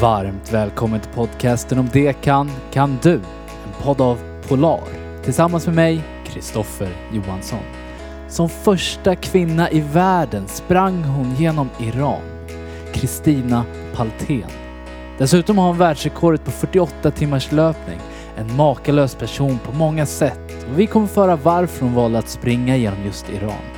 Varmt 0.00 0.52
välkommen 0.52 1.00
till 1.00 1.10
podcasten 1.10 1.78
Om 1.78 1.88
det 1.92 2.12
kan, 2.12 2.50
kan 2.72 2.98
du. 3.02 3.14
En 3.14 3.82
podd 3.82 4.00
av 4.00 4.18
Polar. 4.48 4.80
Tillsammans 5.24 5.66
med 5.66 5.74
mig, 5.74 6.02
Kristoffer 6.26 6.88
Johansson. 7.12 7.58
Som 8.28 8.48
första 8.48 9.16
kvinna 9.16 9.70
i 9.70 9.80
världen 9.80 10.48
sprang 10.48 11.04
hon 11.04 11.34
genom 11.34 11.70
Iran. 11.80 12.20
Kristina 12.92 13.64
Paltén. 13.94 14.50
Dessutom 15.18 15.58
har 15.58 15.66
hon 15.66 15.78
världsrekordet 15.78 16.44
på 16.44 16.50
48 16.50 17.10
timmars 17.10 17.52
löpning. 17.52 17.98
En 18.36 18.56
makalös 18.56 19.14
person 19.14 19.58
på 19.58 19.72
många 19.72 20.06
sätt. 20.06 20.66
Och 20.70 20.78
vi 20.78 20.86
kommer 20.86 21.06
föra 21.06 21.36
varför 21.36 21.84
hon 21.84 21.94
valde 21.94 22.18
att 22.18 22.28
springa 22.28 22.76
genom 22.76 23.04
just 23.04 23.30
Iran. 23.30 23.75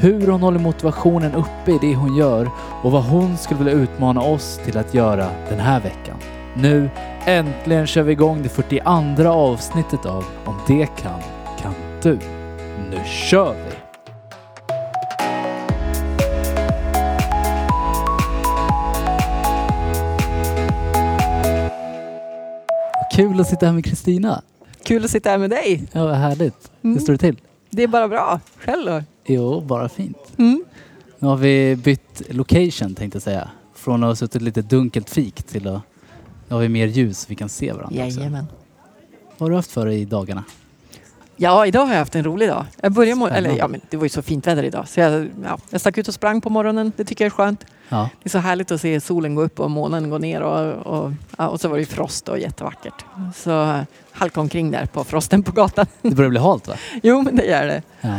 Hur 0.00 0.26
hon 0.26 0.40
håller 0.42 0.58
motivationen 0.58 1.34
uppe 1.34 1.70
i 1.72 1.78
det 1.80 1.94
hon 1.94 2.16
gör 2.16 2.50
och 2.82 2.92
vad 2.92 3.04
hon 3.04 3.36
skulle 3.36 3.58
vilja 3.58 3.72
utmana 3.72 4.20
oss 4.20 4.60
till 4.64 4.78
att 4.78 4.94
göra 4.94 5.26
den 5.48 5.60
här 5.60 5.80
veckan. 5.80 6.16
Nu 6.56 6.90
äntligen 7.24 7.86
kör 7.86 8.02
vi 8.02 8.12
igång 8.12 8.42
det 8.42 8.48
42 8.48 9.28
avsnittet 9.28 10.06
av 10.06 10.24
Om 10.44 10.54
det 10.66 10.86
kan, 10.86 11.20
kan 11.62 11.74
du. 12.02 12.18
Nu 12.90 12.98
kör 13.06 13.52
vi! 13.54 13.74
Kul 23.16 23.40
att 23.40 23.48
sitta 23.48 23.66
här 23.66 23.72
med 23.72 23.84
Kristina. 23.84 24.42
Kul 24.84 25.04
att 25.04 25.10
sitta 25.10 25.30
här 25.30 25.38
med 25.38 25.50
dig. 25.50 25.82
Ja, 25.92 26.04
vad 26.04 26.14
härligt. 26.14 26.70
Hur 26.82 26.90
Mm. 26.90 27.00
står 27.00 27.12
det 27.12 27.18
till? 27.18 27.40
Det 27.70 27.82
är 27.82 27.88
bara 27.88 28.08
bra. 28.08 28.40
Själv 28.58 28.86
då? 28.86 29.02
Jo, 29.28 29.60
bara 29.60 29.88
fint. 29.88 30.18
Mm. 30.38 30.64
Nu 31.18 31.28
har 31.28 31.36
vi 31.36 31.76
bytt 31.76 32.22
location 32.30 32.94
tänkte 32.94 33.16
jag 33.16 33.22
säga. 33.22 33.50
Från 33.74 34.02
att 34.02 34.08
ha 34.08 34.16
suttit 34.16 34.42
lite 34.42 34.62
dunkelt 34.62 35.10
fik 35.10 35.42
till 35.42 35.68
att 35.68 35.82
nu 36.48 36.54
har 36.54 36.58
vi 36.60 36.68
mer 36.68 36.86
ljus 36.86 37.26
vi 37.30 37.34
kan 37.34 37.48
se 37.48 37.72
varandra 37.72 38.04
också. 38.04 38.18
Jajamän. 38.18 38.46
Vad 39.38 39.46
har 39.46 39.50
du 39.50 39.56
haft 39.56 39.70
för 39.72 39.86
dig 39.86 40.00
i 40.00 40.04
dagarna? 40.04 40.44
Ja, 41.36 41.66
idag 41.66 41.80
har 41.86 41.92
jag 41.92 41.98
haft 41.98 42.14
en 42.14 42.24
rolig 42.24 42.48
dag. 42.48 42.64
Jag 42.80 42.92
började 42.92 43.14
må- 43.18 43.26
eller 43.28 43.56
ja, 43.56 43.68
men 43.68 43.80
det 43.90 43.96
var 43.96 44.04
ju 44.04 44.08
så 44.08 44.22
fint 44.22 44.46
väder 44.46 44.62
idag. 44.62 44.88
Så 44.88 45.00
jag, 45.00 45.28
ja, 45.44 45.58
jag 45.70 45.80
stack 45.80 45.98
ut 45.98 46.08
och 46.08 46.14
sprang 46.14 46.40
på 46.40 46.50
morgonen. 46.50 46.92
Det 46.96 47.04
tycker 47.04 47.24
jag 47.24 47.26
är 47.26 47.34
skönt. 47.34 47.64
Ja, 47.88 48.08
Det 48.22 48.26
är 48.26 48.30
så 48.30 48.38
härligt 48.38 48.70
att 48.70 48.80
se 48.80 49.00
solen 49.00 49.34
gå 49.34 49.42
upp 49.42 49.60
och 49.60 49.70
månen 49.70 50.10
gå 50.10 50.18
ner. 50.18 50.40
Och, 50.42 50.86
och, 50.86 51.12
ja, 51.38 51.48
och 51.48 51.60
så 51.60 51.68
var 51.68 51.76
det 51.76 51.80
ju 51.82 51.86
frost 51.86 52.28
och 52.28 52.38
jättevackert. 52.38 53.04
Så 53.34 53.62
eh, 53.62 53.80
halka 54.12 54.40
omkring 54.40 54.70
där 54.70 54.86
på 54.86 55.04
frosten 55.04 55.42
på 55.42 55.52
gatan. 55.52 55.86
det 56.02 56.10
börjar 56.14 56.30
bli 56.30 56.38
halt 56.40 56.68
va? 56.68 56.74
Jo, 57.02 57.22
men 57.22 57.36
det 57.36 57.44
gör 57.46 57.66
det. 57.66 57.82
Ja. 58.00 58.18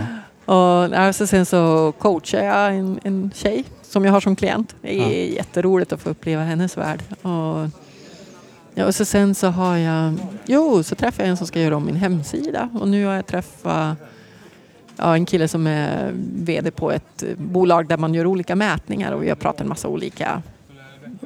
Och 0.49 0.89
ja, 0.95 1.13
så 1.13 1.27
sen 1.27 1.45
så 1.45 1.91
coachar 1.99 2.43
jag 2.43 2.75
en, 2.75 2.99
en 3.03 3.31
tjej 3.35 3.63
som 3.81 4.05
jag 4.05 4.11
har 4.11 4.19
som 4.21 4.35
klient. 4.35 4.75
Det 4.81 4.99
är 4.99 5.27
Ja. 5.27 5.35
jätteroligt 5.35 5.93
att 5.93 6.01
få 6.01 6.09
uppleva 6.09 6.43
hennes 6.43 6.77
värld. 6.77 7.03
Och, 7.21 7.67
ja, 8.73 8.85
och 8.85 8.95
så 8.95 9.05
sen 9.05 9.35
så 9.35 9.47
har 9.47 9.77
jag, 9.77 10.13
jo, 10.45 10.83
så 10.83 10.95
träffade 10.95 11.23
jag 11.23 11.29
en 11.31 11.37
som 11.37 11.47
ska 11.47 11.59
göra 11.61 11.75
om 11.77 11.85
min 11.85 11.95
hemsida 11.95 12.69
och 12.79 12.87
nu 12.87 13.05
har 13.05 13.13
jag 13.13 13.25
träffat 13.25 13.97
ja, 14.97 15.15
en 15.15 15.25
kille 15.25 15.47
som 15.47 15.67
är 15.67 16.11
VD 16.35 16.71
på 16.71 16.91
ett 16.91 17.23
bolag 17.37 17.87
där 17.87 17.97
man 17.97 18.13
gör 18.13 18.25
olika 18.25 18.55
mätningar 18.55 19.11
och 19.11 19.23
vi 19.23 19.29
har 19.29 19.35
pratat 19.35 19.61
en 19.61 19.69
massa 19.69 19.87
olika 19.87 20.41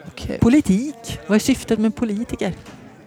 Okej. 0.07 0.37
politik. 0.39 1.19
Vad 1.27 1.35
är 1.35 1.39
syftet 1.39 1.79
med 1.79 1.95
politiker? 1.95 2.53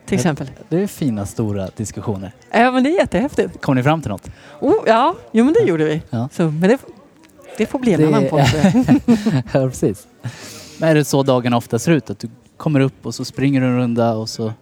Till 0.06 0.14
exempel. 0.14 0.50
Det 0.68 0.82
är 0.82 0.86
fina 0.86 1.26
stora 1.26 1.68
diskussioner. 1.76 2.32
Ja 2.50 2.70
men 2.70 2.82
det 2.84 2.90
är 2.90 2.94
jättehäftigt. 2.98 3.60
Kom 3.62 3.74
ni 3.76 3.82
fram 3.82 4.02
till 4.02 4.10
något? 4.10 4.30
Oh, 4.60 4.74
ja, 4.86 5.14
jo 5.32 5.44
men 5.44 5.54
det 5.54 5.60
gjorde 5.60 5.84
vi. 5.84 6.02
Ja. 6.10 6.28
Så, 6.32 6.42
men 6.42 6.60
det, 6.70 6.78
det 7.58 7.66
får 7.66 7.78
bli 7.78 7.92
en 7.92 8.00
Det- 8.00 8.06
annan 8.06 8.28
podd. 8.28 8.40
ja, 9.52 9.68
precis. 9.68 10.06
Men 10.78 10.88
är 10.88 10.94
det 10.94 11.04
så 11.04 11.22
dagarna 11.22 11.56
ofta 11.56 11.78
ser 11.78 11.92
ut? 11.92 12.10
Att 12.10 12.18
du 12.18 12.28
kommer 12.56 12.80
upp 12.80 13.06
och 13.06 13.14
så 13.14 13.24
springer 13.24 13.60
du 13.60 13.66
en 13.66 13.76
runda 13.78 14.14
och 14.14 14.28
så... 14.28 14.52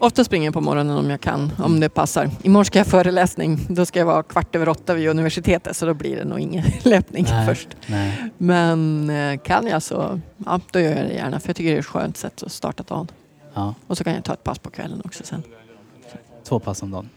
Ofta 0.00 0.24
springer 0.24 0.44
jag 0.46 0.54
på 0.54 0.60
morgonen 0.60 0.96
om 0.96 1.10
jag 1.10 1.20
kan, 1.20 1.52
om 1.58 1.80
det 1.80 1.88
passar. 1.88 2.30
Imorgon 2.42 2.64
ska 2.64 2.78
jag 2.78 2.84
ha 2.84 2.90
föreläsning. 2.90 3.66
Då 3.68 3.86
ska 3.86 3.98
jag 3.98 4.06
vara 4.06 4.22
kvart 4.22 4.56
över 4.56 4.68
åtta 4.68 4.94
vid 4.94 5.08
universitetet 5.08 5.76
så 5.76 5.86
då 5.86 5.94
blir 5.94 6.16
det 6.16 6.24
nog 6.24 6.40
ingen 6.40 6.64
löpning 6.82 7.26
Nej. 7.30 7.46
först. 7.46 7.68
Nej. 7.86 8.30
Men 8.38 9.10
eh, 9.10 9.38
kan 9.38 9.66
jag 9.66 9.82
så, 9.82 10.20
ja, 10.46 10.60
då 10.72 10.80
gör 10.80 10.90
jag 10.96 11.06
det 11.06 11.12
gärna. 11.14 11.40
För 11.40 11.48
jag 11.48 11.56
tycker 11.56 11.70
det 11.70 11.76
är 11.76 11.80
ett 11.80 11.86
skönt 11.86 12.16
sätt 12.16 12.42
att 12.42 12.52
starta 12.52 12.82
dagen. 12.82 13.08
Ja, 13.58 13.74
Och 13.86 13.98
så 13.98 14.04
kan 14.04 14.14
jag 14.14 14.24
ta 14.24 14.32
ett 14.32 14.44
pass 14.44 14.58
på 14.58 14.70
kvällen 14.70 15.02
också 15.04 15.24
sen. 15.24 15.42
två 16.44 16.58
pass 16.60 16.82
om 16.82 16.90
dagen. 16.90 17.08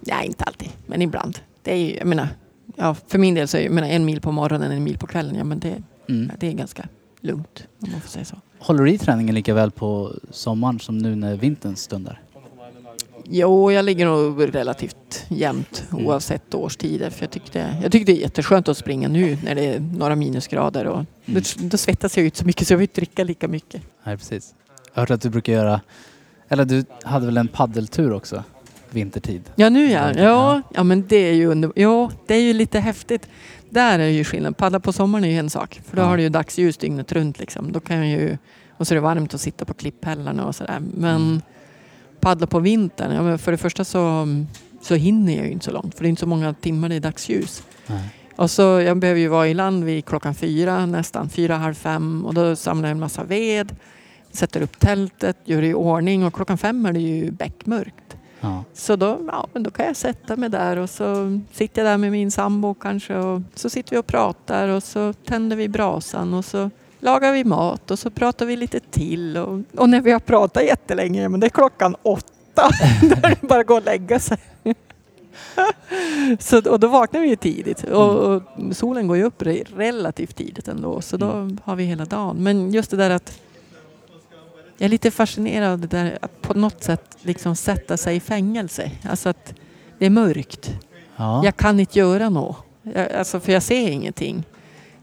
Nej, 0.00 0.26
inte 0.26 0.44
alltid, 0.44 0.68
men 0.86 1.02
ibland. 1.02 1.38
Det 1.62 1.72
är 1.72 1.76
ju, 1.76 1.96
jag 1.96 2.06
menar, 2.06 2.28
ja, 2.76 2.94
för 3.06 3.18
min 3.18 3.34
del 3.34 3.48
så 3.48 3.56
är 3.56 3.62
jag 3.62 3.72
menar, 3.72 3.88
en 3.88 4.04
mil 4.04 4.20
på 4.20 4.32
morgonen, 4.32 4.72
en 4.72 4.84
mil 4.84 4.98
på 4.98 5.06
kvällen. 5.06 5.34
Ja, 5.36 5.44
men 5.44 5.58
det, 5.58 5.82
Mm. 6.08 6.30
det 6.38 6.46
är 6.48 6.52
ganska 6.52 6.88
lugnt 7.20 7.66
om 7.80 7.90
man 7.92 8.00
får 8.00 8.08
säga 8.08 8.24
så. 8.24 8.36
Håller 8.58 8.84
du 8.84 8.90
i 8.92 8.98
träningen 8.98 9.34
lika 9.34 9.54
väl 9.54 9.70
på 9.70 10.12
sommaren 10.30 10.80
som 10.80 10.98
nu 10.98 11.14
när 11.16 11.36
vintern 11.36 11.76
stundar? 11.76 12.20
Jo, 13.24 13.72
jag 13.72 13.84
ligger 13.84 14.06
nog 14.06 14.54
relativt 14.54 15.24
jämnt 15.28 15.84
Mm. 15.92 16.06
oavsett 16.06 16.54
årstider. 16.54 17.10
För 17.10 17.22
jag, 17.22 17.30
tyckte, 17.30 17.76
jag 17.82 17.92
tyckte 17.92 18.12
det 18.12 18.18
är 18.18 18.20
jätteskönt 18.22 18.68
att 18.68 18.76
springa 18.76 19.08
nu 19.08 19.38
när 19.44 19.54
det 19.54 19.64
är 19.66 19.80
några 19.80 20.16
minusgrader. 20.16 20.84
Och 20.86 20.94
Mm. 21.26 21.42
då, 21.58 21.66
då 21.68 21.76
svettas 21.76 22.16
jag 22.16 22.26
ut 22.26 22.36
så 22.36 22.44
mycket 22.44 22.66
så 22.66 22.72
jag 22.72 22.78
vill 22.78 22.84
inte 22.88 23.00
dricka 23.00 23.24
lika 23.24 23.48
mycket. 23.48 23.82
Nej, 24.04 24.16
precis. 24.16 24.54
Jag 24.94 25.00
har 25.00 25.02
hört 25.02 25.10
att 25.10 25.20
du 25.20 25.30
brukar 25.30 25.52
göra... 25.52 25.80
Eller 26.48 26.64
du 26.64 26.84
hade 27.04 27.26
väl 27.26 27.36
en 27.36 27.48
paddeltur 27.48 28.12
också? 28.12 28.44
Vintertid? 28.90 29.42
Ja, 29.54 29.68
nu 29.68 29.90
ja. 29.90 30.12
Ja. 30.16 30.62
Ja, 30.74 30.82
men 30.82 31.04
det 31.08 31.16
är 31.16 31.32
ju 31.34 31.46
under, 31.46 31.72
ja, 31.76 32.10
det 32.26 32.34
är 32.34 32.40
ju 32.40 32.52
lite 32.52 32.78
häftigt. 32.80 33.28
Där 33.70 33.98
är 33.98 34.08
ju 34.08 34.24
skillnaden. 34.24 34.54
Paddla 34.54 34.80
på 34.80 34.92
sommaren 34.92 35.24
är 35.24 35.28
ju 35.28 35.38
en 35.38 35.50
sak. 35.50 35.80
För 35.88 35.96
då 35.96 36.02
Ja. 36.02 36.06
har 36.06 36.16
du 36.16 36.22
ju 36.22 36.28
dagsljus 36.28 36.76
dygnet 36.76 37.12
runt. 37.12 37.38
Liksom. 37.38 37.72
Då 37.72 37.80
kan 37.80 38.08
ju, 38.10 38.38
och 38.76 38.86
så 38.86 38.94
är 38.94 38.96
det 38.96 39.00
varmt 39.00 39.34
att 39.34 39.40
sitta 39.40 39.64
på 39.64 39.74
klipphällarna 39.74 40.46
och 40.46 40.54
sådär. 40.54 40.78
Men 40.94 41.16
Mm. 41.22 41.40
paddla 42.20 42.46
på 42.46 42.58
vintern, 42.58 43.12
ja, 43.14 43.22
men 43.22 43.38
för 43.38 43.52
det 43.52 43.58
första 43.58 43.84
så, 43.84 44.26
så 44.82 44.94
hinner 44.94 45.36
jag 45.36 45.46
ju 45.46 45.52
inte 45.52 45.64
så 45.64 45.70
långt. 45.72 45.94
För 45.94 46.02
det 46.02 46.06
är 46.06 46.10
inte 46.10 46.20
så 46.20 46.26
många 46.26 46.54
timmar 46.54 46.92
i 46.92 47.00
dagsljus. 47.00 47.62
Nej. 47.86 48.08
Och 48.36 48.50
så, 48.50 48.62
jag 48.62 48.98
behöver 48.98 49.20
ju 49.20 49.28
vara 49.28 49.48
i 49.48 49.54
land 49.54 49.84
vid 49.84 50.04
klockan 50.04 50.34
fyra 50.34 50.86
nästan, 50.86 51.28
fyra, 51.28 51.56
halv 51.56 51.74
fem. 51.74 52.26
Och 52.26 52.34
då 52.34 52.56
samlar 52.56 52.88
jag 52.88 52.94
en 52.94 53.00
massa 53.00 53.24
ved, 53.24 53.76
sätter 54.34 54.62
upp 54.62 54.78
tältet, 54.78 55.36
gör 55.44 55.60
det 55.60 55.66
i 55.66 55.74
ordning 55.74 56.24
och 56.24 56.34
klockan 56.34 56.58
fem 56.58 56.86
är 56.86 56.92
det 56.92 57.00
ju 57.00 57.30
beckmörkt. 57.30 58.16
Ja. 58.40 58.64
Så 58.72 58.96
då, 58.96 59.20
ja, 59.26 59.46
men 59.52 59.62
då 59.62 59.70
kan 59.70 59.86
jag 59.86 59.96
sätta 59.96 60.36
mig 60.36 60.48
där 60.48 60.76
och 60.76 60.90
så 60.90 61.40
sitter 61.52 61.82
jag 61.82 61.92
där 61.92 61.98
med 61.98 62.12
min 62.12 62.30
sambo 62.30 62.74
kanske 62.74 63.16
och 63.16 63.42
så 63.54 63.70
sitter 63.70 63.90
vi 63.90 63.98
och 63.98 64.06
pratar 64.06 64.68
och 64.68 64.82
så 64.82 65.12
tänder 65.12 65.56
vi 65.56 65.68
brasan 65.68 66.34
och 66.34 66.44
så 66.44 66.70
lagar 67.00 67.32
vi 67.32 67.44
mat 67.44 67.90
och 67.90 67.98
så 67.98 68.10
pratar 68.10 68.46
vi 68.46 68.56
lite 68.56 68.80
till. 68.80 69.36
Och, 69.36 69.60
och 69.76 69.88
när 69.88 70.00
vi 70.00 70.10
har 70.10 70.20
pratat 70.20 70.64
jättelänge, 70.64 71.28
men 71.28 71.40
det 71.40 71.46
är 71.46 71.50
klockan 71.50 71.96
åtta, 72.02 72.30
då 73.02 73.14
är 73.22 73.30
det 73.40 73.48
bara 73.48 73.60
att 73.60 73.66
gå 73.66 73.74
och 73.74 73.84
lägga 73.84 74.18
sig. 74.18 74.38
så, 76.38 76.70
och 76.70 76.80
då 76.80 76.88
vaknar 76.88 77.20
vi 77.20 77.28
ju 77.28 77.36
tidigt 77.36 77.84
och, 77.84 78.16
och 78.16 78.42
solen 78.72 79.08
går 79.08 79.16
ju 79.16 79.24
upp 79.24 79.42
re- 79.42 79.76
relativt 79.76 80.36
tidigt 80.36 80.68
ändå 80.68 81.00
så 81.00 81.16
då 81.16 81.50
har 81.64 81.76
vi 81.76 81.84
hela 81.84 82.04
dagen. 82.04 82.42
Men 82.42 82.72
just 82.72 82.90
det 82.90 82.96
där 82.96 83.10
att 83.10 83.40
jag 84.78 84.84
är 84.84 84.88
lite 84.88 85.10
fascinerad 85.10 85.72
av 85.72 85.78
det 85.80 85.86
där 85.86 86.18
att 86.22 86.42
på 86.42 86.54
något 86.54 86.84
sätt 86.84 87.16
liksom 87.22 87.56
sätta 87.56 87.96
sig 87.96 88.16
i 88.16 88.20
fängelse. 88.20 88.90
Alltså 89.02 89.28
att 89.28 89.54
det 89.98 90.06
är 90.06 90.10
mörkt. 90.10 90.74
Ja. 91.16 91.44
Jag 91.44 91.56
kan 91.56 91.80
inte 91.80 91.98
göra 91.98 92.28
något. 92.28 92.56
Jag, 92.82 93.12
alltså 93.12 93.40
för 93.40 93.52
jag 93.52 93.62
ser 93.62 93.88
ingenting. 93.90 94.44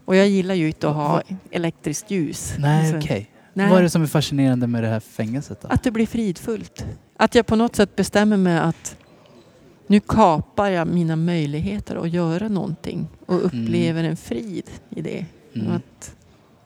Och 0.04 0.16
jag 0.16 0.28
gillar 0.28 0.54
ju 0.54 0.66
inte 0.66 0.88
att 0.88 0.94
ha 0.94 1.22
elektriskt 1.50 2.10
ljus. 2.10 2.54
Nej, 2.58 2.80
Alltså, 2.80 2.98
okej. 2.98 3.30
nej. 3.52 3.70
Vad 3.70 3.78
är 3.78 3.82
det 3.82 3.90
som 3.90 4.02
är 4.02 4.06
fascinerande 4.06 4.66
med 4.66 4.82
det 4.82 4.88
här 4.88 5.00
fängelset 5.00 5.60
då? 5.60 5.68
Att 5.68 5.82
det 5.82 5.90
blir 5.90 6.06
fridfullt. 6.06 6.86
Att 7.16 7.34
jag 7.34 7.46
på 7.46 7.56
något 7.56 7.76
sätt 7.76 7.96
bestämmer 7.96 8.36
mig 8.36 8.58
att 8.58 8.96
nu 9.86 10.00
kapar 10.00 10.68
jag 10.70 10.88
mina 10.88 11.16
möjligheter 11.16 11.96
att 11.96 12.10
göra 12.10 12.48
någonting 12.48 13.08
och 13.26 13.44
upplever 13.46 14.04
en 14.04 14.16
frid 14.16 14.70
i 14.90 15.00
det. 15.02 15.26
Mm. 15.54 15.72
Att, 15.72 16.14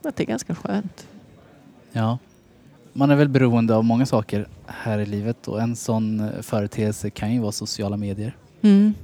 att 0.05 0.17
det 0.17 0.23
är 0.23 0.27
ganska 0.27 0.55
skönt. 0.55 1.06
Ja. 1.93 2.19
Man 2.97 3.11
är 3.11 3.17
väl 3.17 3.29
beroende 3.29 3.75
av 3.75 3.84
många 3.84 4.07
saker 4.07 4.49
här 4.67 4.99
i 4.99 5.06
livet 5.06 5.49
och 5.49 5.62
en 5.62 5.76
sån 5.76 6.20
eh, 6.20 6.41
företeelse 6.43 7.11
kan 7.11 7.35
ju 7.35 7.41
vara 7.41 7.53
sociala 7.53 7.97
medier. 7.97 8.37
Mm. 8.62 8.94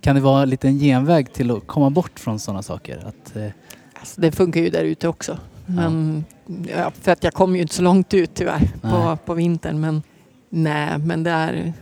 Kan 0.00 0.14
det 0.14 0.20
vara 0.20 0.42
en 0.60 0.78
genväg 0.78 1.32
till 1.32 1.50
att 1.50 1.66
komma 1.66 1.90
bort 1.90 2.20
från 2.20 2.38
sådana 2.38 2.62
saker? 2.62 3.06
Att, 3.06 3.36
eh, 3.36 3.50
Alltså, 3.94 4.20
det 4.20 4.32
funkar 4.32 4.60
ju 4.60 4.70
där 4.70 4.84
ute 4.84 5.08
också. 5.08 5.38
Men, 5.66 6.24
ja, 6.68 6.92
för 7.00 7.12
att 7.12 7.24
jag 7.24 7.32
kommer 7.32 7.56
ju 7.56 7.62
inte 7.62 7.74
så 7.74 7.82
långt 7.82 8.14
ut 8.14 8.34
tyvärr 8.34 8.70
på, 8.80 8.88
Nej. 8.88 9.16
på 9.24 9.34
vintern. 9.34 9.80
Men 9.80 10.02
nej, 10.48 10.98
men 10.98 11.22
det 11.22 11.30
är, 11.30 11.72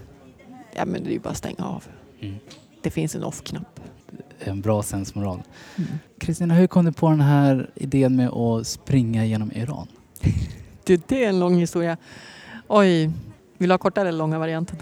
ja, 0.77 0.85
men 0.85 1.05
det 1.05 1.11
är 1.11 1.13
ju 1.13 1.19
bara 1.19 1.31
att 1.31 1.37
stänga 1.37 1.65
av. 1.65 1.85
Mm. 2.21 2.35
Det 2.83 2.91
finns 2.91 3.15
en 3.15 3.25
off-knapp. 3.25 3.81
en 4.39 4.61
bra 4.61 4.83
sensmoral. 4.83 5.43
Mm. 5.77 5.91
Kristina, 6.19 6.55
hur 6.55 6.67
kom 6.67 6.85
du 6.85 6.93
på 6.93 7.11
den 7.11 7.21
här 7.21 7.71
idén 7.75 8.17
med 8.17 8.29
att 8.29 8.67
springa 8.67 9.25
genom 9.25 9.53
Iran? 9.53 9.89
Du, 10.85 10.97
det 11.09 11.25
är 11.25 11.29
en 11.29 11.41
lång 11.41 11.55
historia. 11.55 11.97
Oj, 12.69 13.11
vill 13.59 13.69
du 13.69 13.73
ha 13.73 13.79
kortare 13.79 14.09
eller 14.09 14.19
långa 14.19 14.39
varianten? 14.39 14.77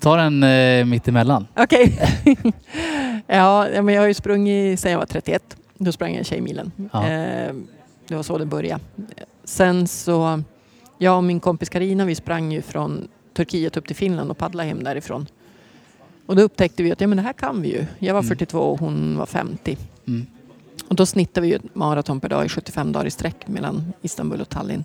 Ta 0.00 0.16
den 0.16 0.42
eh, 0.42 0.84
mitt 0.84 1.08
emellan. 1.08 1.46
Okej. 1.56 1.98
ja, 3.26 3.68
ja, 3.68 3.82
men 3.82 3.94
jag 3.94 4.02
har 4.02 4.08
ju 4.08 4.14
sprungit 4.14 4.80
sedan 4.80 4.92
jag 4.92 4.98
var 4.98 5.06
31. 5.06 5.56
Då 5.78 5.92
sprang 5.92 6.14
jag 6.14 6.26
Tjejmilen. 6.26 6.72
Ja. 6.92 7.08
Eh, 7.08 7.54
det 8.08 8.14
var 8.14 8.22
så 8.22 8.38
det 8.38 8.46
började. 8.46 8.84
Sen 9.44 9.88
så 9.88 10.42
jag 10.98 11.16
och 11.16 11.24
min 11.24 11.40
kompis 11.40 11.68
Karina 11.68 12.04
vi 12.04 12.14
sprang 12.14 12.52
ju 12.52 12.62
från 12.62 13.08
Turkiet 13.34 13.76
upp 13.76 13.86
till 13.86 13.96
Finland 13.96 14.30
och 14.30 14.38
paddlade 14.38 14.68
hem 14.68 14.84
därifrån. 14.84 15.26
Och 16.26 16.36
då 16.36 16.42
upptäckte 16.42 16.82
vi 16.82 16.92
att 16.92 17.00
ja, 17.00 17.06
men 17.06 17.16
det 17.16 17.22
här 17.22 17.32
kan 17.32 17.62
vi 17.62 17.68
ju. 17.68 17.86
Jag 17.98 18.14
var 18.14 18.20
Mm. 18.20 18.28
42 18.28 18.58
och 18.58 18.78
hon 18.80 19.16
var 19.18 19.26
50. 19.26 19.76
Mm. 20.06 20.26
Och 20.88 20.96
då 20.96 21.06
snittade 21.06 21.46
vi 21.46 21.48
ju 21.52 21.56
ett 21.56 21.74
maraton 21.74 22.20
per 22.20 22.28
dag 22.28 22.46
i 22.46 22.48
75 22.48 22.92
dagar 22.92 23.06
i 23.06 23.10
sträck 23.10 23.48
mellan 23.48 23.92
Istanbul 24.02 24.40
och 24.40 24.48
Tallinn. 24.48 24.84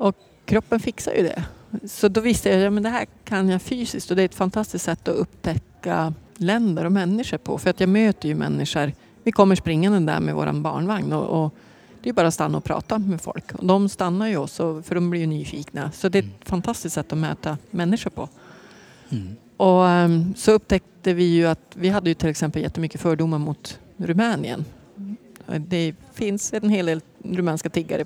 Och 0.00 0.16
kroppen 0.44 0.80
fixar 0.80 1.12
ju 1.12 1.22
det. 1.22 1.44
Så 1.88 2.08
då 2.08 2.20
visste 2.20 2.48
jag 2.48 2.66
att 2.66 2.74
ja, 2.74 2.80
det 2.80 2.88
här 2.88 3.06
kan 3.24 3.48
jag 3.48 3.62
fysiskt 3.62 4.10
och 4.10 4.16
det 4.16 4.22
är 4.22 4.24
ett 4.24 4.34
fantastiskt 4.34 4.84
sätt 4.84 5.08
att 5.08 5.16
upptäcka 5.16 6.14
länder 6.36 6.84
och 6.84 6.92
människor 6.92 7.38
på. 7.38 7.58
För 7.58 7.70
att 7.70 7.80
jag 7.80 7.88
möter 7.88 8.28
ju 8.28 8.34
människor. 8.34 8.92
Vi 9.22 9.32
kommer 9.32 9.54
springande 9.54 10.12
där 10.12 10.20
med 10.20 10.34
våran 10.34 10.62
barnvagn 10.62 11.12
och, 11.12 11.44
och 11.44 11.54
det 12.02 12.08
är 12.08 12.12
bara 12.12 12.26
att 12.26 12.34
stanna 12.34 12.58
och 12.58 12.64
prata 12.64 12.98
med 12.98 13.20
folk. 13.20 13.52
Och 13.52 13.66
de 13.66 13.88
stannar 13.88 14.28
ju 14.28 14.36
också 14.36 14.82
för 14.82 14.94
de 14.94 15.10
blir 15.10 15.20
ju 15.20 15.26
nyfikna. 15.26 15.92
Så 15.92 16.08
det 16.08 16.18
är 16.18 16.22
ett 16.22 16.26
Mm. 16.26 16.38
fantastiskt 16.42 16.94
sätt 16.94 17.12
att 17.12 17.18
möta 17.18 17.58
människor 17.70 18.10
på. 18.10 18.28
Mm. 19.08 19.36
Och 19.56 19.88
ehm, 19.88 20.34
så 20.36 20.52
upptäckte 20.52 21.12
vi 21.12 21.24
ju 21.24 21.46
att 21.46 21.72
vi 21.74 21.88
hade 21.88 22.10
ju 22.10 22.14
till 22.14 22.28
exempel 22.28 22.62
jättemycket 22.62 23.00
fördomar 23.00 23.38
mot 23.38 23.78
Rumänien. 23.96 24.64
Det 25.58 25.94
finns 26.12 26.52
en 26.52 26.70
hel 26.70 26.86
del 26.86 27.00
rumänska 27.24 27.68
tiggare 27.68 28.04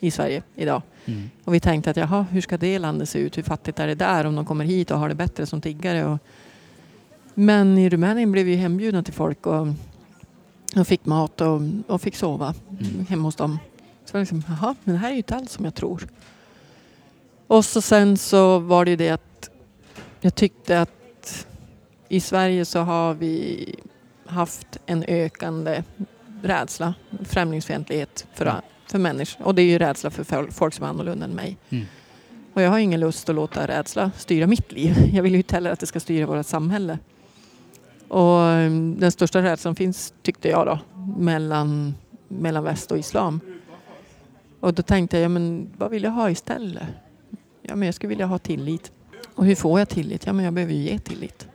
i 0.00 0.10
Sverige 0.10 0.42
idag. 0.54 0.82
Mm. 1.06 1.30
Och 1.44 1.54
vi 1.54 1.60
tänkte 1.60 1.90
att 1.90 1.96
jaha, 1.96 2.26
hur 2.30 2.40
ska 2.40 2.56
det 2.56 2.78
landet 2.78 3.08
se 3.08 3.18
ut? 3.18 3.38
Hur 3.38 3.42
fattigt 3.42 3.78
är 3.78 3.86
det 3.86 3.94
där 3.94 4.24
om 4.24 4.36
de 4.36 4.44
kommer 4.46 4.64
hit 4.64 4.90
och 4.90 4.98
har 4.98 5.08
det 5.08 5.14
bättre 5.14 5.46
som 5.46 5.60
tiggare? 5.60 6.04
Och... 6.04 6.18
Men 7.34 7.78
i 7.78 7.88
Rumänien 7.90 8.32
blev 8.32 8.46
vi 8.46 8.56
hembjudna 8.56 9.02
till 9.02 9.14
folk 9.14 9.46
och, 9.46 9.66
och 10.76 10.86
fick 10.86 11.06
mat 11.06 11.40
och, 11.40 11.60
och 11.86 12.02
fick 12.02 12.16
sova 12.16 12.54
Mm. 12.70 13.06
hemma 13.06 13.22
hos 13.22 13.36
dem. 13.36 13.58
Så 14.04 14.12
var 14.12 14.20
liksom, 14.20 14.42
jaha, 14.48 14.74
men 14.84 14.94
det 14.94 14.98
här 15.00 15.08
är 15.08 15.12
ju 15.12 15.16
inte 15.16 15.34
alls 15.36 15.52
som 15.52 15.64
jag 15.64 15.74
tror. 15.74 16.08
Och 17.46 17.64
så 17.64 17.80
sen 17.82 18.16
så 18.16 18.58
var 18.58 18.84
det 18.84 18.90
ju 18.90 18.96
det 18.96 19.10
att 19.10 19.50
jag 20.20 20.34
tyckte 20.34 20.80
att 20.80 21.46
i 22.08 22.20
Sverige 22.20 22.64
så 22.64 22.78
har 22.78 23.14
vi 23.14 23.74
haft 24.26 24.78
en 24.86 25.04
ökande 25.08 25.82
rädsla, 26.42 26.94
främlingsfientlighet 27.24 28.26
för, 28.34 28.46
Mm. 28.46 28.60
för 28.86 28.98
människor. 28.98 29.44
Och 29.46 29.54
det 29.54 29.62
är 29.62 29.66
ju 29.66 29.78
rädsla 29.78 30.10
för 30.10 30.24
fol- 30.24 30.50
folk 30.50 30.74
som 30.74 30.84
är 30.84 30.88
annorlunda 30.88 31.24
än 31.24 31.30
mig. 31.34 31.56
Mm. 31.70 31.84
Och 32.54 32.62
jag 32.62 32.70
har 32.70 32.78
ingen 32.78 33.00
lust 33.00 33.28
att 33.28 33.34
låta 33.34 33.66
rädsla 33.68 34.10
styra 34.16 34.46
mitt 34.46 34.72
liv. 34.72 34.94
Jag 35.12 35.22
vill 35.22 35.32
ju 35.32 35.38
inte 35.38 35.54
heller 35.56 35.70
att 35.70 35.80
det 35.80 35.86
ska 35.86 36.00
styra 36.00 36.26
vårt 36.26 36.46
samhälle. 36.46 36.98
Och 38.08 38.38
um, 38.40 38.96
den 39.00 39.12
största 39.12 39.42
rädslan 39.42 39.76
finns, 39.76 40.14
tyckte 40.22 40.48
jag 40.48 40.66
då, 40.66 40.78
mellan, 41.18 41.94
mellan 42.28 42.64
väst 42.64 42.92
och 42.92 42.98
islam. 42.98 43.40
Och 44.60 44.74
då 44.74 44.82
tänkte 44.82 45.16
jag, 45.16 45.24
ja, 45.24 45.28
men 45.28 45.70
vad 45.78 45.90
vill 45.90 46.02
jag 46.02 46.10
ha 46.10 46.30
istället? 46.30 46.82
Ja, 47.62 47.76
men 47.76 47.86
jag 47.86 47.94
skulle 47.94 48.08
vilja 48.08 48.26
ha 48.26 48.38
tillit. 48.38 48.92
Och 49.34 49.44
hur 49.46 49.54
får 49.54 49.78
jag 49.78 49.88
tillit? 49.88 50.26
Ja, 50.26 50.32
men 50.32 50.44
jag 50.44 50.54
behöver 50.54 50.74
ju 50.74 50.80
ge 50.82 50.98
tillit. 50.98 51.48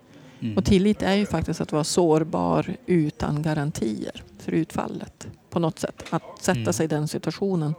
Mm. 0.46 0.58
Och 0.58 0.66
tillit 0.66 1.02
är 1.02 1.14
ju 1.14 1.26
faktiskt 1.26 1.62
att 1.62 1.72
vara 1.72 1.84
sårbar 1.84 2.76
utan 2.86 3.42
garantier 3.42 4.24
för 4.40 4.52
utfallet. 4.52 5.28
På 5.50 5.60
något 5.60 5.80
sätt. 5.80 6.04
Att 6.10 6.24
sätta 6.40 6.60
Mm. 6.60 6.74
sig 6.74 6.84
i 6.84 6.88
den 6.88 7.08
situationen. 7.08 7.74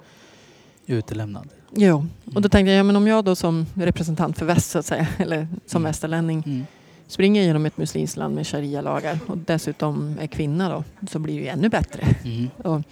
Utelämnad. 0.87 1.49
Jo, 1.75 1.97
och 2.25 2.33
då 2.33 2.39
Mm. 2.39 2.51
tänkte 2.51 2.71
jag, 2.71 2.79
ja, 2.79 2.83
men 2.83 2.97
om 2.97 3.07
jag 3.07 3.25
då 3.25 3.37
som 3.37 3.67
representant 3.75 4.39
för 4.39 4.47
väst 4.47 4.71
så 4.71 4.79
att 4.79 4.87
säga, 4.87 5.07
eller 5.19 5.49
som 5.67 5.83
Mm. 5.83 5.89
västerlänning 5.91 6.43
Mm. 6.47 6.67
springer 7.09 7.43
genom 7.43 7.67
ett 7.67 7.77
muslimskt 7.77 8.17
land 8.17 8.35
med 8.35 8.47
sharia-lagar 8.47 9.19
och 9.27 9.39
dessutom 9.39 10.17
är 10.21 10.27
kvinna 10.27 10.69
då, 10.69 10.85
så 11.11 11.19
blir 11.19 11.35
det 11.35 11.41
ju 11.41 11.49
ännu 11.49 11.69
bättre. 11.69 12.07
Mm. 12.25 12.49
Och 12.65 12.83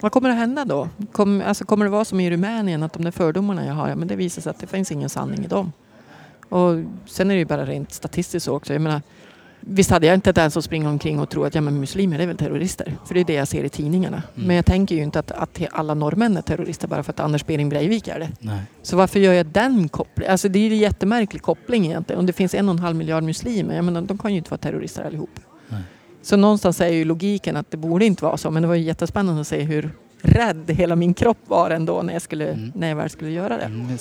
vad 0.00 0.12
kommer 0.12 0.30
att 0.30 0.36
hända 0.36 0.64
då? 0.64 0.88
Kom, 1.12 1.42
alltså, 1.46 1.64
kommer 1.64 1.84
det 1.84 1.90
vara 1.90 2.04
som 2.04 2.20
i 2.20 2.30
Rumänien 2.30 2.82
att 2.82 2.92
de 2.92 3.04
där 3.04 3.10
fördomarna 3.10 3.66
jag 3.66 3.74
har, 3.74 3.88
ja, 3.88 3.96
men 3.96 4.08
det 4.08 4.16
visar 4.16 4.42
sig 4.42 4.50
att 4.50 4.58
det 4.58 4.66
finns 4.66 4.92
ingen 4.92 5.08
sanning 5.10 5.44
i 5.44 5.48
dem. 5.48 5.72
Och 6.52 6.84
sen 7.06 7.30
är 7.30 7.34
det 7.34 7.38
ju 7.38 7.44
bara 7.44 7.66
rent 7.66 7.92
statistiskt 7.92 8.44
så 8.44 8.54
också. 8.56 8.72
Jag 8.72 8.82
menar, 8.82 9.02
visst 9.60 9.90
hade 9.90 10.06
jag 10.06 10.14
inte 10.14 10.32
den 10.32 10.50
som 10.50 10.62
springer 10.62 10.88
omkring 10.88 11.20
och 11.20 11.30
tror 11.30 11.46
att 11.46 11.54
ja, 11.54 11.60
men 11.60 11.80
muslimer 11.80 12.18
är 12.18 12.26
väl 12.26 12.36
terrorister. 12.36 12.96
För 13.06 13.14
det 13.14 13.20
är 13.20 13.24
det 13.24 13.32
jag 13.32 13.48
ser 13.48 13.64
i 13.64 13.68
tidningarna. 13.68 14.22
Mm. 14.36 14.46
Men 14.46 14.56
jag 14.56 14.66
tänker 14.66 14.94
ju 14.94 15.02
inte 15.02 15.18
att, 15.18 15.30
att 15.30 15.60
alla 15.70 15.94
norrmän 15.94 16.36
är 16.36 16.42
terrorister 16.42 16.88
bara 16.88 17.02
för 17.02 17.12
att 17.12 17.20
Anders 17.20 17.46
Behring 17.46 17.68
Breivik 17.68 18.08
är 18.08 18.18
det. 18.18 18.28
Nej. 18.40 18.60
Så 18.82 18.96
varför 18.96 19.20
gör 19.20 19.32
jag 19.32 19.46
den 19.46 19.88
kopplingen? 19.88 20.32
Alltså 20.32 20.48
det 20.48 20.58
är 20.58 20.68
ju 20.68 20.72
en 20.72 20.78
jättemärklig 20.78 21.42
koppling 21.42 21.86
egentligen. 21.86 22.20
Om 22.20 22.26
det 22.26 22.32
finns 22.32 22.54
en 22.54 22.68
och 22.68 22.72
en 22.74 22.78
halv 22.78 22.96
miljard 22.96 23.22
muslimer, 23.22 23.74
jag 23.74 23.84
menar, 23.84 24.02
de 24.02 24.18
kan 24.18 24.30
ju 24.30 24.38
inte 24.38 24.50
vara 24.50 24.58
terrorister 24.58 25.04
allihop. 25.04 25.40
Nej. 25.68 25.82
Så 26.22 26.36
någonstans 26.36 26.80
är 26.80 26.88
ju 26.88 27.04
logiken 27.04 27.56
att 27.56 27.70
det 27.70 27.76
borde 27.76 28.04
inte 28.04 28.24
vara 28.24 28.36
så. 28.36 28.50
Men 28.50 28.62
det 28.62 28.68
var 28.68 28.74
ju 28.74 28.82
jättespännande 28.82 29.40
att 29.40 29.46
se 29.46 29.60
hur 29.60 29.90
rädd 30.22 30.70
hela 30.70 30.96
min 30.96 31.14
kropp 31.14 31.38
var 31.46 31.70
ändå 31.70 32.02
när 32.02 32.12
jag, 32.12 32.22
skulle, 32.22 32.48
Mm. 32.48 32.72
när 32.74 32.88
jag 32.88 32.96
väl 32.96 33.10
skulle 33.10 33.30
göra 33.30 33.56
det. 33.56 33.64
Mm. 33.64 33.98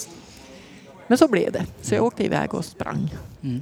Men 1.11 1.17
så 1.17 1.27
blev 1.27 1.51
det. 1.51 1.65
Så 1.81 1.95
jag 1.95 2.03
åkte 2.03 2.23
iväg 2.25 2.53
och 2.53 2.65
sprang. 2.65 3.13
Mm. 3.43 3.61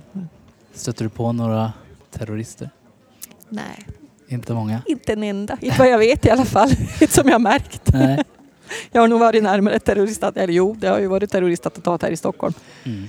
Stötte 0.73 1.03
du 1.03 1.09
på 1.09 1.31
några 1.31 1.73
terrorister? 2.11 2.69
Nej, 3.49 3.85
Inte 4.27 4.53
många? 4.53 4.81
inte 4.87 5.13
en 5.13 5.23
enda. 5.23 5.57
Inte 5.61 5.77
vad 5.79 5.89
jag 5.89 5.97
vet 5.97 6.25
i 6.25 6.29
alla 6.29 6.45
fall. 6.45 6.69
Inte 7.01 7.07
som 7.13 7.27
jag 7.27 7.33
har 7.33 7.39
märkt. 7.39 7.81
Nej. 7.93 8.23
Jag 8.91 9.01
har 9.01 9.07
nog 9.07 9.19
varit 9.19 9.43
närmare 9.43 9.79
terroristat. 9.79 10.37
Eller 10.37 10.53
jo, 10.53 10.75
det 10.79 10.87
har 10.87 10.99
ju 10.99 11.07
varit 11.07 11.31
terroristattentat 11.31 12.01
här 12.01 12.11
i 12.11 12.17
Stockholm. 12.17 12.53
Mm. 12.83 13.03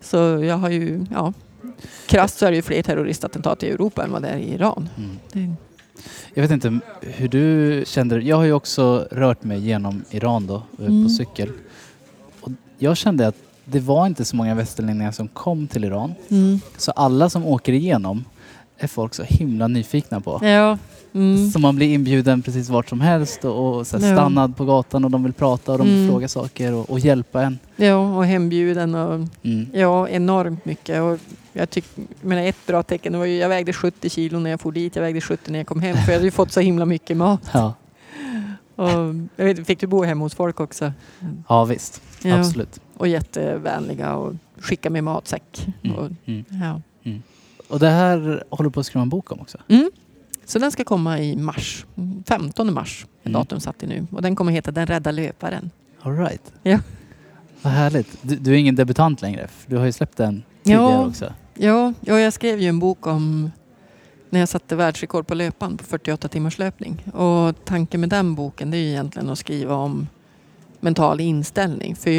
Så 0.00 0.16
jag 0.44 0.56
har 0.56 0.70
ju, 0.70 1.06
ja. 1.10 1.32
Krasst 2.06 2.38
så 2.38 2.46
är 2.46 2.50
det 2.50 2.56
ju 2.56 2.62
fler 2.62 2.82
terroristattentat 2.82 3.62
i 3.62 3.70
Europa 3.70 4.04
än 4.04 4.12
vad 4.12 4.22
det 4.22 4.28
är 4.28 4.36
i 4.38 4.54
Iran. 4.54 4.88
Mm. 4.96 5.18
Det, 5.32 5.54
Jag 6.34 6.42
vet 6.42 6.50
inte 6.50 6.80
hur 7.00 7.28
du 7.28 7.82
kände. 7.86 8.20
Jag 8.20 8.36
har 8.36 8.44
ju 8.44 8.52
också 8.52 9.08
rört 9.10 9.44
mig 9.44 9.60
genom 9.60 10.04
Iran 10.10 10.46
då, 10.46 10.54
eh, 10.78 10.86
Mm. 10.86 11.04
på 11.04 11.10
cykel. 11.10 11.50
Och 12.40 12.50
jag 12.78 12.96
kände 12.96 13.26
att 13.26 13.36
det 13.64 13.80
var 13.80 14.06
inte 14.06 14.24
så 14.24 14.36
många 14.36 14.54
västerlänningar 14.54 15.12
som 15.12 15.28
kom 15.28 15.66
till 15.68 15.84
Iran. 15.84 16.14
mm. 16.28 16.60
Så 16.76 16.90
alla 16.90 17.30
som 17.30 17.46
åker 17.46 17.72
igenom 17.72 18.24
är 18.78 18.86
folk 18.88 19.14
så 19.14 19.22
himla 19.22 19.68
nyfikna 19.68 20.20
på. 20.20 20.40
Ja. 20.46 20.78
Mm. 21.14 21.50
Så 21.50 21.58
man 21.58 21.76
blir 21.76 21.94
inbjuden 21.94 22.42
precis 22.42 22.68
vart 22.68 22.88
som 22.88 23.00
helst 23.00 23.44
och, 23.44 23.76
och 23.78 23.86
stannad 23.86 24.56
på 24.56 24.64
gatan 24.64 25.04
och 25.04 25.10
de 25.10 25.22
vill 25.24 25.32
prata 25.32 25.72
och 25.72 25.78
de 25.78 25.86
vill 25.86 25.96
Mm. 25.96 26.10
fråga 26.10 26.28
saker 26.28 26.72
och, 26.74 26.90
och 26.90 26.98
hjälpa 26.98 27.42
en. 27.42 27.58
ja, 27.76 28.16
och 28.16 28.26
hembjuden 28.26 28.94
och 28.94 29.14
Mm. 29.42 29.66
ja, 29.72 30.08
enormt 30.08 30.64
mycket. 30.64 31.02
Och 31.02 31.18
jag 31.52 31.70
tycker, 31.70 31.90
men 32.22 32.38
ett 32.38 32.66
bra 32.66 32.82
tecken 32.82 33.18
var 33.18 33.24
ju, 33.24 33.36
jag 33.36 33.48
vägde 33.48 33.72
70 33.72 34.10
kilo 34.10 34.38
när 34.38 34.50
jag 34.50 34.60
for 34.60 34.72
dit, 34.72 34.96
jag 34.96 35.02
vägde 35.02 35.20
70 35.20 35.50
när 35.50 35.58
jag 35.58 35.66
kom 35.66 35.80
hem 35.80 35.96
för 35.96 36.12
jag 36.12 36.18
hade 36.18 36.24
ju 36.24 36.30
fått 36.30 36.52
så 36.52 36.60
himla 36.60 36.84
mycket 36.86 37.16
mat. 37.16 37.40
Ja. 37.52 37.74
Och 38.76 39.14
jag 39.36 39.44
vet, 39.44 39.66
fick 39.66 39.80
du 39.80 39.86
bo 39.86 40.02
hemma 40.04 40.24
hos 40.24 40.34
folk 40.34 40.60
också? 40.60 40.92
ja, 41.48 41.64
visst. 41.64 42.02
Ja. 42.24 42.38
Absolut. 42.38 42.80
Och 42.96 43.08
jättevänliga 43.08 44.14
och 44.16 44.34
skicka 44.58 44.90
med 44.90 45.04
matsäck. 45.04 45.66
Mm. 45.82 45.96
Och, 45.96 46.10
Mm. 46.24 46.44
ja. 46.48 46.80
Och 47.68 47.78
det 47.78 47.88
här 47.88 48.44
håller 48.50 48.70
du 48.70 48.72
på 48.72 48.80
att 48.80 48.86
skriva 48.86 49.02
en 49.02 49.08
bok 49.08 49.32
om 49.32 49.40
också? 49.40 49.58
Mm. 49.68 49.90
Så 50.44 50.58
den 50.58 50.70
ska 50.72 50.84
komma 50.84 51.18
i 51.20 51.36
mars. 51.36 51.86
15 52.28 52.74
mars 52.74 53.06
Mm. 53.24 53.32
datum 53.32 53.60
satt 53.60 53.82
i 53.82 53.86
nu. 53.86 54.06
Och 54.12 54.22
den 54.22 54.36
kommer 54.36 54.52
heta 54.52 54.70
Den 54.70 54.86
rädda 54.86 55.10
löparen. 55.10 55.70
All 56.02 56.16
right. 56.18 56.52
Ja. 56.62 56.78
Vad 57.62 57.72
härligt. 57.72 58.18
Du, 58.22 58.36
du 58.36 58.50
är 58.52 58.56
ingen 58.56 58.74
debutant 58.74 59.22
längre. 59.22 59.48
Du 59.66 59.76
har 59.76 59.84
ju 59.86 59.92
släppt 59.92 60.16
den 60.16 60.42
tidigare 60.62 60.82
Ja. 60.92 61.06
också. 61.06 61.32
Ja, 61.54 61.92
ja, 62.00 62.18
jag 62.20 62.32
skrev 62.32 62.60
ju 62.60 62.68
en 62.68 62.78
bok 62.78 63.06
om 63.06 63.50
när 64.30 64.40
jag 64.40 64.48
satte 64.48 64.76
världsrekord 64.76 65.26
på 65.26 65.34
löpan 65.34 65.76
på 65.76 65.84
48 65.84 66.28
timmars 66.28 66.58
löpning. 66.58 67.04
Och 67.12 67.64
tanken 67.64 68.00
med 68.00 68.08
den 68.08 68.34
boken 68.34 68.70
det 68.70 68.76
är 68.76 68.80
ju 68.80 68.88
egentligen 68.88 69.30
att 69.30 69.38
skriva 69.38 69.74
om 69.74 70.08
mental 70.84 71.20
inställning. 71.20 71.96
För 71.96 72.10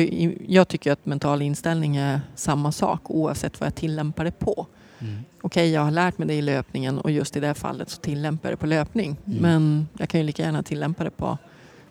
jag 0.52 0.68
tycker 0.68 0.92
att 0.92 1.06
mental 1.06 1.42
inställning 1.42 1.96
är 1.96 2.22
samma 2.36 2.72
sak 2.72 3.02
oavsett 3.04 3.60
vad 3.60 3.68
jag 3.68 3.76
tillämpar 3.76 4.24
det 4.24 4.40
på. 4.40 4.68
Mm. 5.00 5.16
Okej, 5.42 5.72
jag 5.72 5.82
har 5.82 5.92
lärt 5.92 6.18
mig 6.18 6.28
det 6.28 6.34
i 6.34 6.42
löpningen 6.42 7.00
och 7.00 7.12
just 7.12 7.38
i 7.38 7.40
det 7.40 7.48
här 7.48 7.54
fallet 7.54 7.90
så 7.90 8.02
tillämpar 8.02 8.50
jag 8.50 8.54
det 8.54 8.62
på 8.62 8.66
löpning. 8.66 9.16
Mm. 9.26 9.40
Men 9.42 9.88
jag 9.98 10.10
kan 10.10 10.20
ju 10.20 10.26
lika 10.26 10.44
gärna 10.44 10.64
tillämpa 10.64 11.04
det 11.04 11.10
på 11.10 11.38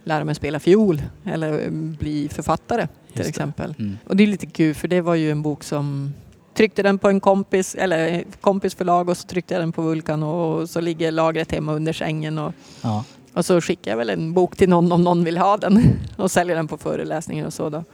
lära 0.04 0.24
mig 0.24 0.34
spela 0.34 0.60
fiol 0.60 1.02
eller 1.24 1.70
bli 1.70 2.28
författare 2.28 2.86
till 2.86 2.96
Just 3.06 3.22
det. 3.22 3.28
exempel. 3.28 3.74
Mm. 3.78 3.98
Och 4.06 4.16
det 4.16 4.22
är 4.22 4.26
lite 4.26 4.46
kul 4.46 4.74
för 4.74 4.88
det 4.88 5.00
var 5.00 5.14
ju 5.14 5.30
en 5.30 5.42
bok 5.42 5.64
som 5.64 6.14
tryckte 6.54 6.82
den 6.82 6.98
på 6.98 7.08
en 7.08 7.20
kompis, 7.20 7.74
eller 7.74 8.24
kompis 8.40 8.74
förlag 8.74 9.08
och 9.08 9.16
så 9.16 9.26
tryckte 9.28 9.54
jag 9.54 9.62
den 9.62 9.72
på 9.72 9.82
Vulkan 9.82 10.22
och 10.22 10.70
så 10.70 10.80
ligger 10.80 11.12
lagret 11.12 11.52
hemma 11.52 11.72
under 11.72 11.92
sängen 11.92 12.38
och, 12.38 12.52
Ja. 12.82 13.04
Och 13.34 13.44
så 13.44 13.60
skickar 13.60 13.90
jag 13.90 13.98
väl 13.98 14.10
en 14.10 14.32
bok 14.32 14.56
till 14.56 14.68
någon 14.68 14.92
om 14.92 15.04
någon 15.04 15.24
vill 15.24 15.38
ha 15.38 15.56
den 15.56 15.82
och 16.16 16.30
säljer 16.30 16.56
den 16.56 16.68
på 16.68 16.76
föreläsningar 16.78 17.46
och 17.46 17.52
så 17.52 17.68
då. 17.68 17.84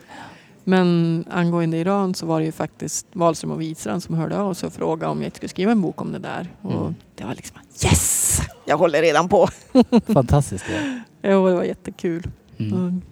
Men 0.64 1.25
angående 1.30 1.76
Iran 1.76 2.14
så 2.14 2.26
var 2.26 2.40
det 2.40 2.47
ju 2.47 2.52
faktiskt 2.52 3.06
Wahlström 3.12 3.50
och 3.50 3.61
Widstrand 3.61 4.02
som 4.02 4.14
hörde 4.14 4.38
av 4.38 4.54
sig 4.54 4.66
och 4.66 4.73
frågade 4.73 5.12
om 5.12 5.18
jag 5.18 5.26
inte 5.26 5.37
skulle 5.37 5.49
skriva 5.49 5.73
en 5.73 5.80
bok 5.80 6.00
om 6.00 6.12
det 6.12 6.18
där. 6.18 6.49
Och 6.62 6.73
Mm. 6.80 6.94
det 7.14 7.25
var 7.25 7.35
liksom 7.35 7.56
yes! 7.85 8.40
Jag 8.66 8.78
håller 8.78 9.02
redan 9.02 9.28
på. 9.28 9.49
Fantastiskt. 10.06 10.64
Ja. 11.23 11.30
Jo, 11.30 11.49
det 11.49 11.54
var 11.54 11.62
jättekul. 11.64 12.30
Mm. 12.59 12.73
Mm. 12.73 13.02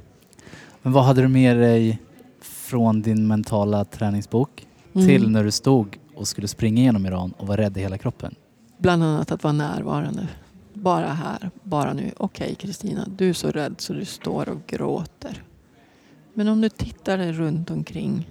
Men 0.82 0.92
vad 0.92 1.04
hade 1.04 1.22
du 1.22 1.28
med 1.28 1.56
dig 1.56 1.98
från 2.42 3.02
din 3.02 3.26
mentala 3.26 3.84
träningsbok 3.84 4.66
till 4.92 5.16
Mm. 5.22 5.32
när 5.32 5.44
du 5.44 5.50
stod 5.50 5.98
och 6.16 6.28
skulle 6.28 6.48
springa 6.48 6.82
genom 6.82 7.06
Iran 7.06 7.32
och 7.38 7.46
var 7.46 7.56
rädd 7.56 7.76
i 7.76 7.80
hela 7.80 7.98
kroppen? 7.98 8.34
Bland 8.78 9.04
annat 9.04 9.32
att 9.32 9.42
vara 9.42 9.52
närvarande. 9.52 10.28
Bara 10.82 11.08
här, 11.08 11.50
bara 11.62 11.92
nu. 11.92 12.12
Okej 12.16 12.54
Kristina, 12.54 13.06
du 13.16 13.28
är 13.28 13.32
så 13.32 13.50
rädd 13.50 13.74
så 13.78 13.92
du 13.92 14.04
står 14.04 14.48
och 14.48 14.66
gråter. 14.66 15.42
Men 16.34 16.48
om 16.48 16.60
du 16.60 16.68
tittar 16.68 17.18
dig 17.18 17.32
runt 17.32 17.70
omkring. 17.70 18.30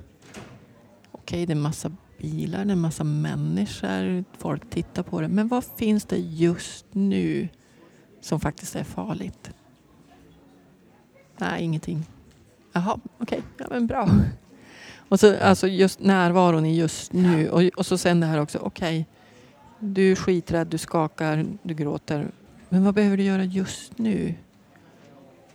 Okej, 1.11 1.45
det 1.45 1.53
är 1.53 1.55
massa 1.55 1.91
bilar, 2.17 2.65
det 2.65 2.71
är 2.71 2.75
massa 2.75 3.03
människor, 3.03 4.23
folk 4.37 4.69
tittar 4.69 5.03
på 5.03 5.21
det. 5.21 5.27
Men 5.27 5.47
vad 5.47 5.63
finns 5.77 6.05
det 6.05 6.17
just 6.17 6.85
nu 6.91 7.49
som 8.21 8.39
faktiskt 8.39 8.75
är 8.75 8.83
farligt? 8.83 9.51
Nej, 11.37 11.63
ingenting. 11.63 12.05
Jaha, 12.73 12.99
okej, 13.17 13.41
ja 13.57 13.65
men 13.69 13.87
bra. 13.87 14.09
Och 15.09 15.19
så 15.19 15.39
alltså 15.39 15.67
just 15.67 15.99
närvaron 15.99 16.65
i 16.65 16.75
just 16.75 17.13
nu 17.13 17.49
och, 17.49 17.63
och 17.63 17.85
så 17.85 17.97
sen 17.97 18.19
det 18.19 18.25
här 18.25 18.41
också, 18.41 18.59
okej 18.59 19.07
du 19.79 20.11
är 20.11 20.15
skiträdd, 20.15 20.67
du 20.67 20.77
skakar, 20.77 21.45
du 21.63 21.73
gråter. 21.73 22.27
Men 22.69 22.83
vad 22.83 22.93
behöver 22.93 23.17
du 23.17 23.23
göra 23.23 23.43
just 23.43 23.97
nu? 23.97 24.33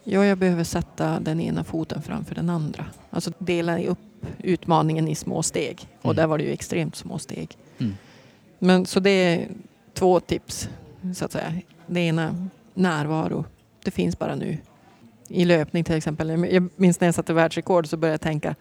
Ja, 0.04 0.24
jag 0.24 0.38
behöver 0.38 0.64
sätta 0.64 1.20
den 1.20 1.40
ena 1.40 1.64
foten 1.64 2.02
framför 2.02 2.34
den 2.34 2.50
andra. 2.50 2.84
Alltså 3.10 3.32
dela 3.38 3.82
upp 3.82 3.98
utmaningen 4.38 5.08
i 5.08 5.14
små 5.14 5.42
steg. 5.42 5.88
Och 5.98 6.04
Mm. 6.04 6.16
där 6.16 6.26
var 6.26 6.38
det 6.38 6.44
ju 6.44 6.50
extremt 6.52 6.96
små 6.96 7.18
steg. 7.18 7.56
Mm. 7.78 7.92
Men 8.58 8.86
så 8.86 9.00
det 9.00 9.10
är 9.10 9.48
två 9.94 10.20
tips, 10.20 10.68
så 11.14 11.24
att 11.24 11.32
säga. 11.32 11.52
Det 11.86 12.00
ena, 12.00 12.48
närvaro. 12.74 13.44
Det 13.84 13.90
finns 13.90 14.18
bara 14.18 14.34
nu. 14.34 14.58
I 15.28 15.44
löpning 15.44 15.84
till 15.84 15.94
exempel. 15.94 16.28
Jag 16.52 16.68
minns 16.76 17.00
när 17.00 17.08
jag 17.08 17.14
satte 17.14 17.32
världsrekord 17.32 17.86
så 17.88 17.96
började 17.96 18.14
jag 18.14 18.20
tänka, 18.20 18.54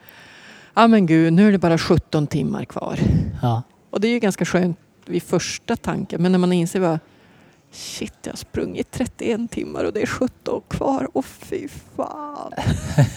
ja 0.74 0.88
men 0.88 1.06
gud, 1.06 1.34
nu 1.34 1.48
är 1.48 1.51
det 1.51 1.58
bara 1.58 1.77
17 1.77 2.27
timmar 2.27 2.65
kvar. 2.65 3.00
Ja. 3.41 3.62
Och 3.89 4.01
det 4.01 4.08
är 4.08 4.12
ju 4.12 4.20
ganska 4.20 4.46
skönt 4.46 4.77
vid 5.05 5.24
första 5.24 5.75
tanken. 5.75 6.22
Men 6.22 6.31
när 6.31 6.39
man 6.39 6.53
inser 6.53 6.79
bara, 6.79 7.00
shit 7.72 8.13
jag 8.24 8.31
har 8.31 8.38
sprungit 8.38 8.91
31 8.91 9.51
timmar 9.51 9.84
och 9.84 9.93
det 9.93 10.01
är 10.01 10.05
17 10.05 10.62
kvar. 10.67 11.08
Och 11.13 11.25
fy 11.25 11.67
fan. 11.96 12.51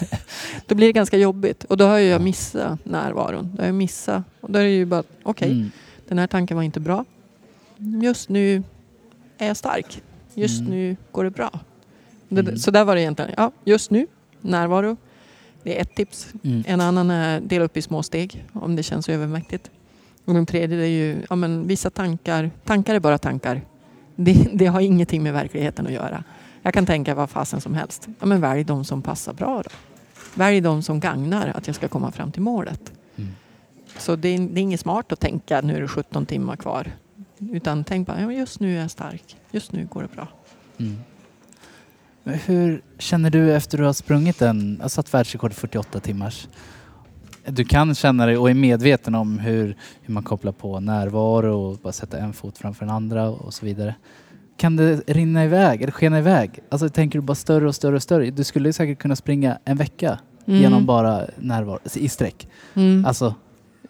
då 0.66 0.74
blir 0.74 0.86
det 0.86 0.92
ganska 0.92 1.16
jobbigt. 1.18 1.64
Och 1.64 1.76
då 1.76 1.84
har 1.84 1.98
jag 1.98 2.20
missat 2.22 2.84
närvaron. 2.84 3.50
Då 3.54 3.62
har 3.62 3.66
jag 3.66 3.74
missat. 3.74 4.22
Och 4.40 4.50
då 4.50 4.58
är 4.58 4.62
det 4.64 4.70
ju 4.70 4.84
bara, 4.84 5.02
okej, 5.22 5.50
Mm. 5.50 5.70
den 6.08 6.18
här 6.18 6.26
tanken 6.26 6.56
var 6.56 6.64
inte 6.64 6.80
bra. 6.80 7.04
Just 8.02 8.28
nu 8.28 8.62
är 9.38 9.46
jag 9.46 9.56
stark. 9.56 10.02
Just 10.34 10.60
Mm. 10.60 10.72
nu 10.72 10.96
går 11.12 11.24
det 11.24 11.30
bra. 11.30 11.60
Mm. 12.30 12.58
Så 12.58 12.70
där 12.70 12.84
var 12.84 12.94
det 12.94 13.00
egentligen. 13.00 13.30
Ja, 13.36 13.52
just 13.64 13.90
nu, 13.90 14.06
närvaro. 14.40 14.96
Det 15.62 15.76
är 15.78 15.82
ett 15.82 15.94
tips. 15.94 16.28
Mm. 16.44 16.64
En 16.66 16.80
annan 16.80 17.10
är 17.10 17.40
dela 17.40 17.64
upp 17.64 17.76
i 17.76 17.82
små 17.82 18.02
steg 18.02 18.44
om 18.52 18.76
det 18.76 18.82
känns 18.82 19.08
övermäktigt. 19.08 19.70
Och 20.24 20.34
den 20.34 20.46
tredje 20.46 20.78
är 20.78 20.86
ju 20.86 21.22
ja, 21.30 21.36
men 21.36 21.66
vissa 21.66 21.90
tankar. 21.90 22.50
Tankar 22.64 22.94
är 22.94 23.00
bara 23.00 23.18
tankar. 23.18 23.62
Det, 24.16 24.48
det 24.52 24.66
har 24.66 24.80
ingenting 24.80 25.22
med 25.22 25.32
verkligheten 25.32 25.86
att 25.86 25.92
göra. 25.92 26.24
Jag 26.62 26.74
kan 26.74 26.86
tänka 26.86 27.14
vad 27.14 27.30
fasen 27.30 27.60
som 27.60 27.74
helst. 27.74 28.08
Ja, 28.20 28.26
men 28.26 28.40
välj 28.40 28.64
de 28.64 28.84
som 28.84 29.02
passar 29.02 29.32
bra 29.32 29.62
då. 29.62 29.70
Välj 30.34 30.60
de 30.60 30.82
som 30.82 31.00
gagnar 31.00 31.52
att 31.54 31.66
jag 31.66 31.76
ska 31.76 31.88
komma 31.88 32.12
fram 32.12 32.32
till 32.32 32.42
målet. 32.42 32.92
Mm. 33.16 33.30
Så 33.98 34.16
det 34.16 34.28
är, 34.28 34.38
det 34.38 34.60
är 34.60 34.62
inget 34.62 34.80
smart 34.80 35.12
att 35.12 35.20
tänka 35.20 35.60
nu 35.60 35.76
är 35.76 35.80
det 35.80 35.88
17 35.88 36.26
timmar 36.26 36.56
kvar. 36.56 36.92
Utan 37.38 37.84
tänk 37.84 38.06
bara, 38.06 38.20
ja, 38.20 38.32
just 38.32 38.60
nu 38.60 38.76
är 38.76 38.80
jag 38.80 38.90
stark. 38.90 39.36
Just 39.50 39.72
nu 39.72 39.86
går 39.86 40.02
det 40.02 40.08
bra. 40.08 40.28
Mm. 40.78 40.96
Men 42.22 42.34
hur 42.34 42.82
känner 42.98 43.30
du 43.30 43.54
efter 43.54 43.78
du 43.78 43.84
har 43.84 43.92
sprungit 43.92 44.42
en, 44.42 44.80
alltså 44.82 44.96
satt 44.96 45.14
världsrekord 45.14 45.50
i 45.50 45.54
48 45.54 46.00
timmars? 46.00 46.48
Du 47.46 47.64
kan 47.64 47.94
känna 47.94 48.26
dig 48.26 48.36
och 48.36 48.50
är 48.50 48.54
medveten 48.54 49.14
om 49.14 49.38
hur, 49.38 49.76
hur 50.02 50.14
man 50.14 50.22
kopplar 50.22 50.52
på 50.52 50.80
närvaro 50.80 51.70
och 51.70 51.76
bara 51.78 51.92
sätta 51.92 52.18
en 52.18 52.32
fot 52.32 52.58
framför 52.58 52.86
den 52.86 52.94
andra 52.94 53.28
och 53.30 53.54
så 53.54 53.66
vidare. 53.66 53.94
Kan 54.56 54.76
det 54.76 55.02
rinna 55.06 55.44
iväg 55.44 55.82
eller 55.82 55.92
skena 55.92 56.18
iväg? 56.18 56.62
Alltså 56.68 56.88
tänker 56.88 57.18
du 57.18 57.22
bara 57.22 57.34
större 57.34 57.68
och 57.68 57.74
större 57.74 57.96
och 57.96 58.02
större? 58.02 58.30
Du 58.30 58.44
skulle 58.44 58.72
säkert 58.72 58.98
kunna 58.98 59.16
springa 59.16 59.58
en 59.64 59.76
vecka 59.76 60.18
genom 60.44 60.86
bara 60.86 61.24
närvaro 61.36 61.78
i 61.94 62.08
sträck. 62.08 62.48
Mm. 62.74 63.04
Alltså 63.04 63.34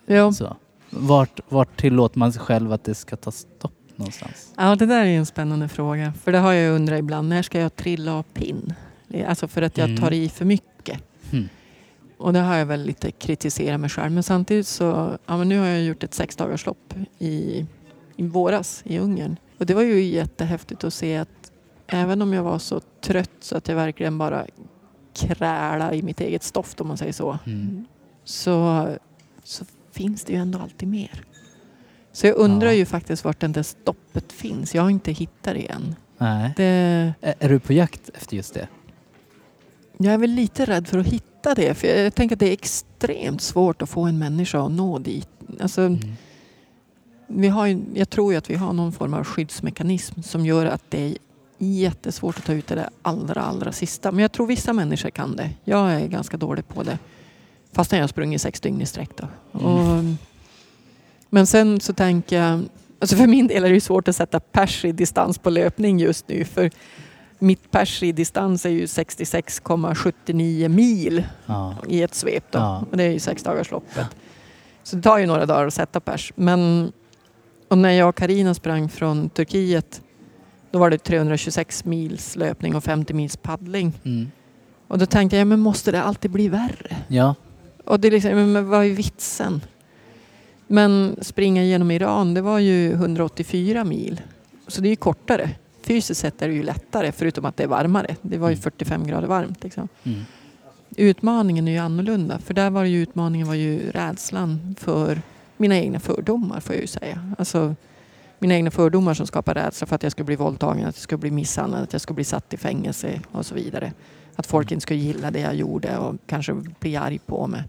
ja. 0.06 0.32
så. 0.32 0.56
Vart, 0.90 1.40
vart 1.48 1.80
tillåter 1.80 2.18
man 2.18 2.32
sig 2.32 2.42
själv 2.42 2.72
att 2.72 2.84
det 2.84 2.94
ska 2.94 3.16
ta 3.16 3.30
stopp 3.30 3.72
någonstans? 3.96 4.52
ja, 4.56 4.76
det 4.76 4.86
där 4.86 5.04
är 5.04 5.18
en 5.18 5.26
spännande 5.26 5.68
fråga. 5.68 6.12
För 6.24 6.32
det 6.32 6.38
har 6.38 6.52
jag 6.52 6.74
undrat 6.74 6.98
ibland. 6.98 7.28
När 7.28 7.42
ska 7.42 7.60
jag 7.60 7.76
trilla 7.76 8.14
av 8.14 8.22
pinn? 8.22 8.74
Alltså 9.28 9.48
för 9.48 9.62
att 9.62 9.78
jag 9.78 9.88
Mm. 9.88 10.00
tar 10.02 10.12
i 10.12 10.28
för 10.28 10.44
mycket. 10.44 10.68
Och 12.24 12.32
det 12.32 12.38
har 12.40 12.56
jag 12.56 12.66
väl 12.66 12.82
lite 12.84 13.10
kritiserat 13.10 13.80
mig 13.80 13.90
själv. 13.90 14.12
Men 14.12 14.22
samtidigt 14.22 14.66
så, 14.66 15.18
ja 15.26 15.36
men 15.36 15.48
nu 15.48 15.58
har 15.58 15.66
jag 15.66 15.82
gjort 15.82 16.02
ett 16.04 16.14
sexdagarslopp 16.14 16.94
i, 17.18 17.66
i 18.16 18.22
våras 18.26 18.82
i 18.86 18.98
Ungern. 18.98 19.36
Och 19.58 19.66
det 19.66 19.74
var 19.74 19.82
ju 19.82 20.02
jättehäftigt 20.02 20.84
att 20.84 20.94
se 20.94 21.16
att 21.16 21.52
även 21.86 22.22
om 22.22 22.32
jag 22.32 22.42
var 22.42 22.58
så 22.58 22.80
trött 23.00 23.30
så 23.40 23.56
att 23.56 23.68
jag 23.68 23.76
verkligen 23.76 24.18
bara 24.18 24.46
krälade 25.14 25.96
i 25.96 26.02
mitt 26.02 26.20
eget 26.20 26.42
stoft 26.42 26.80
om 26.80 26.88
man 26.88 26.96
säger 26.96 27.12
så. 27.12 27.38
Mm. 27.46 27.84
Så, 28.24 28.88
så 29.42 29.64
finns 29.92 30.24
det 30.24 30.32
ju 30.32 30.38
ändå 30.38 30.58
alltid 30.58 30.88
mer. 30.88 31.24
Så 32.12 32.26
jag 32.26 32.36
undrar 32.36 32.68
Ja. 32.68 32.74
ju 32.74 32.86
faktiskt 32.86 33.24
vart 33.24 33.40
den 33.40 33.52
där 33.52 33.62
stoppet 33.62 34.32
finns. 34.32 34.74
Jag 34.74 34.82
har 34.82 34.90
inte 34.90 35.12
hittat 35.12 35.54
det 35.54 35.70
än. 35.70 35.94
Nej. 36.18 36.52
Det, 36.56 36.64
Är, 37.20 37.34
är 37.38 37.48
du 37.48 37.58
på 37.60 37.72
jakt 37.72 38.08
efter 38.14 38.36
just 38.36 38.54
det? 38.54 38.68
Jag 39.98 40.14
är 40.14 40.18
väl 40.18 40.30
lite 40.30 40.64
rädd 40.64 40.88
för 40.88 40.98
att 40.98 41.06
hitta 41.06 41.26
det. 41.54 41.74
För 41.74 41.88
jag 41.88 42.14
tänker 42.14 42.36
att 42.36 42.40
det 42.40 42.48
är 42.48 42.52
extremt 42.52 43.42
svårt 43.42 43.82
att 43.82 43.88
få 43.88 44.02
en 44.02 44.18
människa 44.18 44.60
att 44.66 44.72
nå 44.72 44.98
dit. 44.98 45.28
Alltså, 45.60 45.80
Mm. 45.80 45.98
vi 47.26 47.48
har 47.48 47.66
ju, 47.66 47.80
jag 47.94 48.10
tror 48.10 48.32
ju 48.32 48.38
att 48.38 48.50
vi 48.50 48.54
har 48.54 48.72
någon 48.72 48.92
form 48.92 49.14
av 49.14 49.24
skyddsmekanism 49.24 50.22
som 50.22 50.46
gör 50.46 50.66
att 50.66 50.82
det 50.88 50.98
är 51.06 51.16
jättesvårt 51.58 52.38
att 52.38 52.44
ta 52.44 52.52
ut 52.52 52.66
det 52.66 52.74
där 52.74 52.88
allra, 53.02 53.40
allra 53.42 53.72
sista. 53.72 54.12
Men 54.12 54.22
jag 54.22 54.32
tror 54.32 54.46
vissa 54.46 54.72
människor 54.72 55.10
kan 55.10 55.36
det. 55.36 55.50
Jag 55.64 55.92
är 55.92 56.06
ganska 56.06 56.36
dålig 56.36 56.68
på 56.68 56.82
det. 56.82 56.98
Fast 57.72 57.92
jag 57.92 58.00
har 58.00 58.08
sprungit 58.08 58.40
sex 58.40 58.60
dygn 58.60 58.80
i 58.80 58.86
sträck 58.86 59.10
då. 59.16 59.28
Mm. 59.60 59.66
Och, 59.66 60.04
men 61.30 61.46
sen 61.46 61.80
så 61.80 61.92
tänker 61.92 62.42
jag, 62.42 62.60
alltså 62.98 63.16
för 63.16 63.26
min 63.26 63.46
del 63.46 63.64
är 63.64 63.70
det 63.70 63.80
svårt 63.80 64.08
att 64.08 64.16
sätta 64.16 64.40
pers 64.40 64.84
i 64.84 64.92
distans 64.92 65.38
på 65.38 65.50
löpning 65.50 65.98
just 65.98 66.28
nu. 66.28 66.44
För 66.44 66.70
mitt 67.44 67.70
pers 67.70 68.02
i 68.02 68.12
distans 68.12 68.66
är 68.66 68.70
ju 68.70 68.86
66,79 68.86 70.68
mil 70.68 71.24
Ja. 71.46 71.74
i 71.88 72.02
ett 72.02 72.14
svep. 72.14 72.44
Då. 72.50 72.58
Ja. 72.58 72.84
Och 72.90 72.96
det 72.96 73.02
är 73.04 73.10
ju 73.12 73.18
sexdagarsloppet. 73.18 74.06
Så 74.82 74.96
det 74.96 75.02
tar 75.02 75.18
ju 75.18 75.26
några 75.26 75.46
dagar 75.46 75.66
att 75.66 75.74
sätta 75.74 76.00
pers. 76.00 76.32
Men 76.36 76.92
och 77.68 77.78
när 77.78 77.90
jag 77.90 78.08
och 78.08 78.16
Karina 78.16 78.54
sprang 78.54 78.88
från 78.88 79.28
Turkiet 79.28 80.02
då 80.70 80.78
var 80.78 80.90
det 80.90 80.98
326 80.98 81.84
mils 81.84 82.36
löpning 82.36 82.74
och 82.76 82.84
50 82.84 83.14
mils 83.14 83.36
paddling. 83.36 83.92
Mm. 84.04 84.30
Och 84.88 84.98
då 84.98 85.06
tänkte 85.06 85.36
jag, 85.36 85.46
men 85.46 85.60
måste 85.60 85.92
det 85.92 86.02
alltid 86.02 86.30
bli 86.30 86.48
värre? 86.48 86.96
Ja. 87.08 87.34
Och 87.84 88.00
det 88.00 88.08
är 88.08 88.12
liksom, 88.12 88.30
men- 88.30 88.52
men 88.52 88.68
vad 88.68 88.84
är 88.86 88.90
vitsen? 88.90 89.60
Men 90.66 91.16
springa 91.22 91.62
genom 91.64 91.90
Iran, 91.90 92.34
det 92.34 92.40
var 92.42 92.58
ju 92.58 92.92
184 92.92 93.84
mil. 93.84 94.20
Så 94.68 94.80
det 94.80 94.88
är 94.88 94.90
ju 94.90 94.96
kortare. 94.96 95.50
Fysiskt 95.84 96.20
sett 96.20 96.42
är 96.42 96.48
det 96.48 96.54
ju 96.54 96.62
lättare, 96.62 97.12
förutom 97.12 97.44
att 97.44 97.56
det 97.56 97.62
är 97.62 97.68
varmare. 97.68 98.16
Det 98.22 98.38
var 98.38 98.48
ju 98.48 98.54
Mm. 98.54 98.62
45 98.62 99.06
grader 99.06 99.28
varmt. 99.28 99.64
Liksom. 99.64 99.88
Mm. 100.04 100.20
Utmaningen 100.96 101.68
är 101.68 101.72
ju 101.72 101.78
annorlunda. 101.78 102.38
För 102.38 102.54
där 102.54 102.70
var 102.70 102.84
ju 102.84 103.02
utmaningen 103.02 103.46
var 103.46 103.54
ju 103.54 103.90
rädslan 103.90 104.76
för 104.78 105.22
mina 105.56 105.76
egna 105.76 106.00
fördomar, 106.00 106.60
får 106.60 106.74
jag 106.74 106.82
ju 106.82 106.86
säga. 106.86 107.32
Alltså, 107.38 107.74
mina 108.38 108.54
egna 108.54 108.70
fördomar 108.70 109.14
som 109.14 109.26
skapar 109.26 109.54
rädsla 109.54 109.86
för 109.86 109.96
att 109.96 110.02
jag 110.02 110.12
skulle 110.12 110.26
bli 110.26 110.36
våldtagen, 110.36 110.78
att 110.86 110.96
jag 110.96 111.02
skulle 111.02 111.18
bli 111.18 111.30
misshandlad, 111.30 111.82
att 111.82 111.92
jag 111.92 112.02
skulle 112.02 112.14
bli 112.14 112.24
satt 112.24 112.54
i 112.54 112.56
fängelse 112.56 113.20
och 113.32 113.46
så 113.46 113.54
vidare. 113.54 113.92
Att 114.36 114.46
folk 114.46 114.72
inte 114.72 114.82
skulle 114.82 115.00
gilla 115.00 115.30
det 115.30 115.40
jag 115.40 115.54
gjorde 115.54 115.98
och 115.98 116.14
kanske 116.26 116.54
bli 116.80 116.96
arg 116.96 117.18
på 117.26 117.46
mig. 117.46 117.62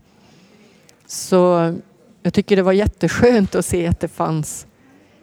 Så 1.07 1.73
jag 2.23 2.33
tycker 2.33 2.55
det 2.55 2.61
var 2.63 2.73
jätteskönt 2.73 3.55
att 3.55 3.65
se 3.65 3.87
att 3.87 3.99
det 3.99 4.07
fanns 4.07 4.67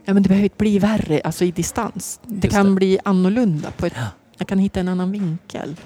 Ja, 0.04 0.14
men 0.14 0.22
det 0.22 0.28
behöver 0.28 0.44
inte 0.44 0.56
bli 0.58 0.78
värre, 0.78 1.20
alltså 1.24 1.44
i 1.44 1.50
distans. 1.50 2.20
Det 2.26 2.46
Just 2.46 2.56
kan 2.56 2.66
det. 2.66 2.72
bli 2.72 2.98
annorlunda. 3.04 3.70
På 3.70 3.86
ett, 3.86 3.92
Ja. 3.96 4.06
Jag 4.38 4.48
kan 4.48 4.58
hitta 4.58 4.80
en 4.80 4.88
annan 4.88 5.12
vinkel. 5.12 5.76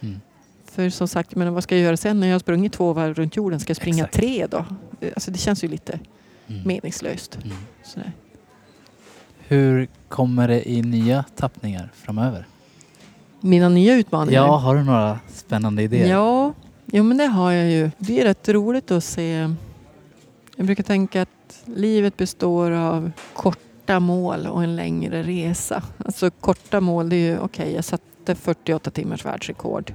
Mm. 0.00 0.20
För 0.64 0.90
som 0.90 1.08
sagt, 1.08 1.34
men 1.34 1.54
vad 1.54 1.62
ska 1.62 1.74
jag 1.76 1.84
göra 1.84 1.96
sen 1.96 2.20
när 2.20 2.26
jag 2.26 2.34
har 2.34 2.38
sprungit 2.38 2.72
två 2.72 2.92
varv 2.92 3.14
runt 3.14 3.36
jorden? 3.36 3.60
Ska 3.60 3.70
jag 3.70 3.76
springa 3.76 4.04
Exakt. 4.04 4.14
tre 4.14 4.46
då? 4.46 4.64
Alltså 5.14 5.30
det 5.30 5.38
känns 5.38 5.64
ju 5.64 5.68
lite 5.68 5.98
Mm. 6.46 6.62
meningslöst. 6.66 7.38
Mm. 7.44 7.56
Sådär. 7.84 8.12
Hur 9.48 9.88
kommer 10.08 10.48
det 10.48 10.70
i 10.70 10.82
nya 10.82 11.24
tappningar 11.36 11.90
framöver? 11.94 12.46
Mina 13.40 13.68
nya 13.68 13.94
utmaningar? 13.94 14.40
Ja, 14.42 14.56
har 14.56 14.74
du 14.76 14.82
några 14.84 15.18
spännande 15.28 15.82
idéer? 15.82 16.08
Ja, 16.10 16.52
jo, 16.86 17.04
men 17.04 17.16
det 17.18 17.26
har 17.26 17.52
jag 17.52 17.70
ju. 17.70 17.90
Det 17.98 18.20
är 18.20 18.24
rätt 18.24 18.48
roligt 18.48 18.90
att 18.90 19.04
se. 19.04 19.50
Jag 20.56 20.66
brukar 20.66 20.84
tänka 20.84 21.22
att 21.22 21.28
livet 21.64 22.16
består 22.16 22.70
av 22.70 23.10
korta 23.34 24.00
mål 24.00 24.46
och 24.46 24.62
en 24.62 24.76
längre 24.76 25.22
resa. 25.22 25.82
Alltså 26.04 26.30
korta 26.30 26.80
mål, 26.80 27.08
det 27.08 27.16
är 27.16 27.30
ju 27.30 27.38
okej, 27.38 27.74
jag 27.74 27.84
satte 27.84 28.34
48 28.34 28.90
timmars 28.90 29.24
världsrekord. 29.24 29.92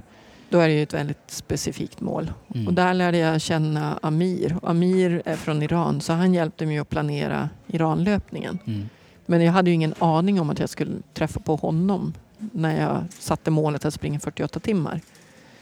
Då 0.48 0.58
är 0.58 0.68
det 0.68 0.74
ju 0.74 0.82
ett 0.82 0.94
väldigt 0.94 1.30
specifikt 1.30 2.00
mål. 2.00 2.32
Mm. 2.54 2.66
Och 2.66 2.74
där 2.74 2.94
lärde 2.94 3.18
jag 3.18 3.40
känna 3.40 3.98
Amir. 4.02 4.56
Amir 4.62 5.22
är 5.24 5.36
från 5.36 5.62
Iran 5.62 6.00
så 6.00 6.12
han 6.12 6.34
hjälpte 6.34 6.66
mig 6.66 6.78
att 6.78 6.88
planera 6.88 7.48
Iranlöpningen. 7.66 8.58
Mm. 8.66 8.88
Men 9.26 9.42
jag 9.42 9.52
hade 9.52 9.70
ju 9.70 9.74
ingen 9.74 9.94
aning 9.98 10.40
om 10.40 10.50
att 10.50 10.58
jag 10.58 10.68
skulle 10.68 10.92
träffa 11.14 11.40
på 11.40 11.56
honom 11.56 12.14
när 12.38 12.80
jag 12.80 13.04
satte 13.18 13.50
målet 13.50 13.84
att 13.84 13.94
springa 13.94 14.20
48 14.20 14.60
timmar. 14.60 15.00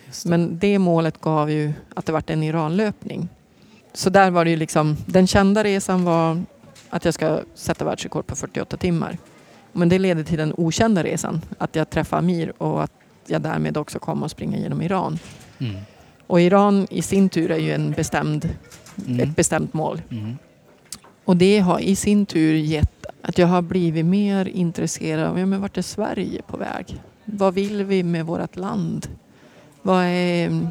Det. 0.05 0.29
Men 0.29 0.59
det 0.59 0.79
målet 0.79 1.21
gav 1.21 1.51
ju 1.51 1.73
att 1.95 2.07
det 2.07 2.13
vart 2.13 2.31
en 2.31 2.43
Iranlöpning. 2.43 3.29
Så 3.99 4.11
där 4.11 4.31
var 4.31 4.45
det 4.45 4.51
ju 4.51 4.57
liksom, 4.57 4.97
den 5.07 5.27
kända 5.27 5.65
resan 5.65 6.05
var 6.05 6.43
att 6.91 7.05
jag 7.05 7.15
ska 7.15 7.41
sätta 7.55 7.85
världsrekord 7.85 8.27
på 8.27 8.37
48 8.37 8.77
timmar. 8.77 9.19
Men 9.73 9.89
det 9.89 9.99
leder 9.99 10.25
till 10.25 10.39
den 10.39 10.55
okända 10.57 11.03
resan, 11.05 11.41
att 11.59 11.77
jag 11.77 11.91
träffar 11.91 12.19
Amir 12.19 12.53
och 12.59 12.83
att 12.83 12.93
jag 13.27 13.43
därmed 13.43 13.77
också 13.77 13.99
kommer 13.99 14.27
att 14.27 14.33
springa 14.33 14.59
genom 14.59 14.83
Iran. 14.83 15.19
Mm. 15.59 15.77
Och 16.27 16.41
Iran 16.41 16.87
i 16.91 17.03
sin 17.03 17.29
tur 17.29 17.51
är 17.51 17.59
ju 17.59 17.73
en 17.73 17.93
bestämd, 17.93 18.49
Mm. 19.07 19.21
ett 19.21 19.37
bestämt 19.37 19.75
mål. 19.75 20.03
Mm. 20.11 20.39
Och 21.25 21.37
det 21.37 21.59
har 21.59 21.79
i 21.79 21.97
sin 21.97 22.27
tur 22.27 22.55
gett 22.55 23.07
att 23.23 23.39
jag 23.39 23.47
har 23.47 23.63
blivit 23.63 24.05
mer 24.07 24.49
intresserad 24.49 25.25
av 25.25 25.39
ja, 25.39 25.47
men 25.47 25.61
vart 25.61 25.79
är 25.79 25.83
Sverige 25.83 26.43
på 26.43 26.57
väg? 26.57 27.03
Vad 27.25 27.55
vill 27.55 27.85
vi 27.85 28.03
med 28.03 28.27
vårt 28.27 28.57
land? 28.57 29.09
Vad 29.83 30.05
är 30.05 30.69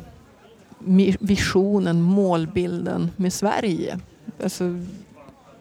visionen, 1.20 2.02
målbilden 2.02 3.12
med 3.16 3.34
Sverige? 3.34 4.00
Alltså, 4.44 4.84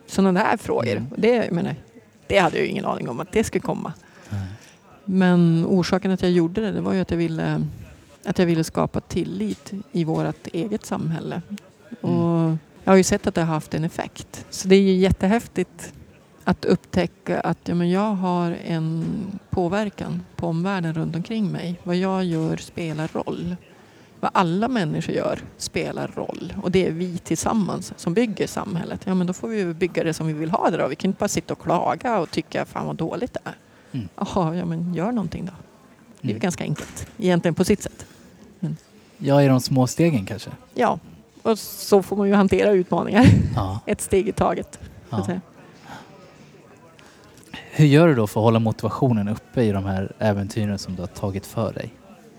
sådana 0.06 0.45
där 0.45 0.56
frågor. 0.56 0.92
Mm. 0.92 1.06
Det, 1.16 1.28
jag 1.28 1.52
menar, 1.52 1.75
det 2.26 2.38
hade 2.38 2.56
jag 2.56 2.64
ju 2.64 2.71
ingen 2.71 2.85
aning 2.85 3.09
om 3.09 3.21
att 3.21 3.33
det 3.33 3.45
skulle 3.45 3.62
komma. 3.62 3.92
Nej. 4.30 4.47
Men 5.04 5.66
orsaken 5.66 6.11
att 6.11 6.23
jag 6.23 6.30
gjorde 6.30 6.61
det, 6.61 6.73
det 6.73 6.80
var 6.80 6.92
ju 6.92 7.00
att 7.00 7.11
jag 7.11 7.18
ville, 7.18 7.66
att 8.25 8.38
jag 8.38 8.47
ville 8.47 8.64
skapa 8.64 9.00
tillit 9.00 9.73
i 9.92 10.04
vårt 10.04 10.47
eget 10.47 10.87
samhälle. 10.87 11.42
Och 12.00 12.56
jag 12.85 12.92
har 12.92 12.97
ju 12.97 13.02
sett 13.02 13.26
att 13.26 13.35
det 13.35 13.40
har 13.40 13.54
haft 13.54 13.75
en 13.75 13.85
effekt. 13.85 14.47
Så 14.50 14.68
det 14.68 14.76
är 14.76 14.80
ju 14.80 14.92
jättehäftigt 14.92 15.92
att 16.45 16.64
upptäcka 16.64 17.40
att 17.40 17.59
ja, 17.64 17.75
men 17.75 17.90
jag 17.90 18.14
har 18.14 18.56
en 18.66 19.04
påverkan 19.50 20.23
på 20.37 20.47
omvärlden 20.47 20.95
runt 20.95 21.16
omkring 21.16 21.52
mig. 21.52 21.80
Vad 21.83 21.97
jag 21.97 22.25
gör 22.25 22.56
spelar 22.56 23.09
roll. 23.12 23.56
Vad 24.26 24.30
alla 24.42 24.68
människor 24.68 25.14
gör 25.14 25.38
spelar 25.56 26.11
roll. 26.14 26.54
Och 26.62 26.71
det 26.71 26.87
är 26.87 26.90
vi 26.92 27.18
tillsammans 27.18 27.92
som 27.97 28.14
bygger 28.14 28.47
samhället. 28.47 29.00
Ja, 29.04 29.14
men 29.14 29.26
då 29.26 29.33
får 29.33 29.49
vi 29.49 29.75
bygga 29.75 30.04
det 30.04 30.14
som 30.14 30.26
vi 30.26 30.33
vill 30.33 30.50
ha 30.50 30.71
det 30.71 30.76
då. 30.76 30.88
Vi 30.88 30.97
kan 30.97 31.09
inte 31.09 31.18
bara 31.18 31.28
sitta 31.28 31.54
och 31.54 31.61
klaga 31.61 32.18
och 32.18 32.30
tycka 32.30 32.64
fan 32.64 32.87
vad 32.87 32.97
dåligt 32.97 33.35
det 33.35 33.40
är. 33.45 33.54
Mm. 33.92 34.09
Ja 34.16 34.64
men 34.64 34.95
gör 34.95 35.12
någonting 35.12 35.45
då. 35.47 35.52
Det 36.21 36.28
är 36.28 36.30
Mm. 36.30 36.40
ganska 36.40 36.64
enkelt. 36.64 37.06
Egentligen 37.18 37.54
på 37.54 37.64
sitt 37.64 37.83
sätt. 37.83 38.06
Ja, 39.18 39.42
i 39.42 39.47
de 39.49 39.61
små 39.61 39.87
stegen 39.87 40.26
kanske. 40.26 40.50
Ja, 40.75 40.99
och 41.42 41.59
så 41.59 42.02
får 42.02 42.16
man 42.16 42.28
ju 42.28 42.35
hantera 42.35 42.71
utmaningar. 42.71 43.26
Ja. 43.54 43.80
Ett 43.87 44.00
steg 44.00 44.28
i 44.28 44.33
taget. 44.33 44.78
Så 45.11 45.16
att 45.16 45.21
ja. 45.21 45.26
säga. 45.26 45.40
Hur 47.71 47.87
gör 47.87 48.09
du 48.09 48.14
då 48.14 48.26
för 48.26 48.40
att 48.40 48.45
hålla 48.45 48.59
motivationen 48.59 49.28
uppe 49.28 49.62
i 49.62 49.73
de 49.73 49.85
här 49.85 50.12
äventyren 50.18 50.78
som 50.78 50.95
du 50.95 51.02
har 51.02 51.06
tagit 51.06 51.47
för 51.47 51.73
dig? 51.73 51.90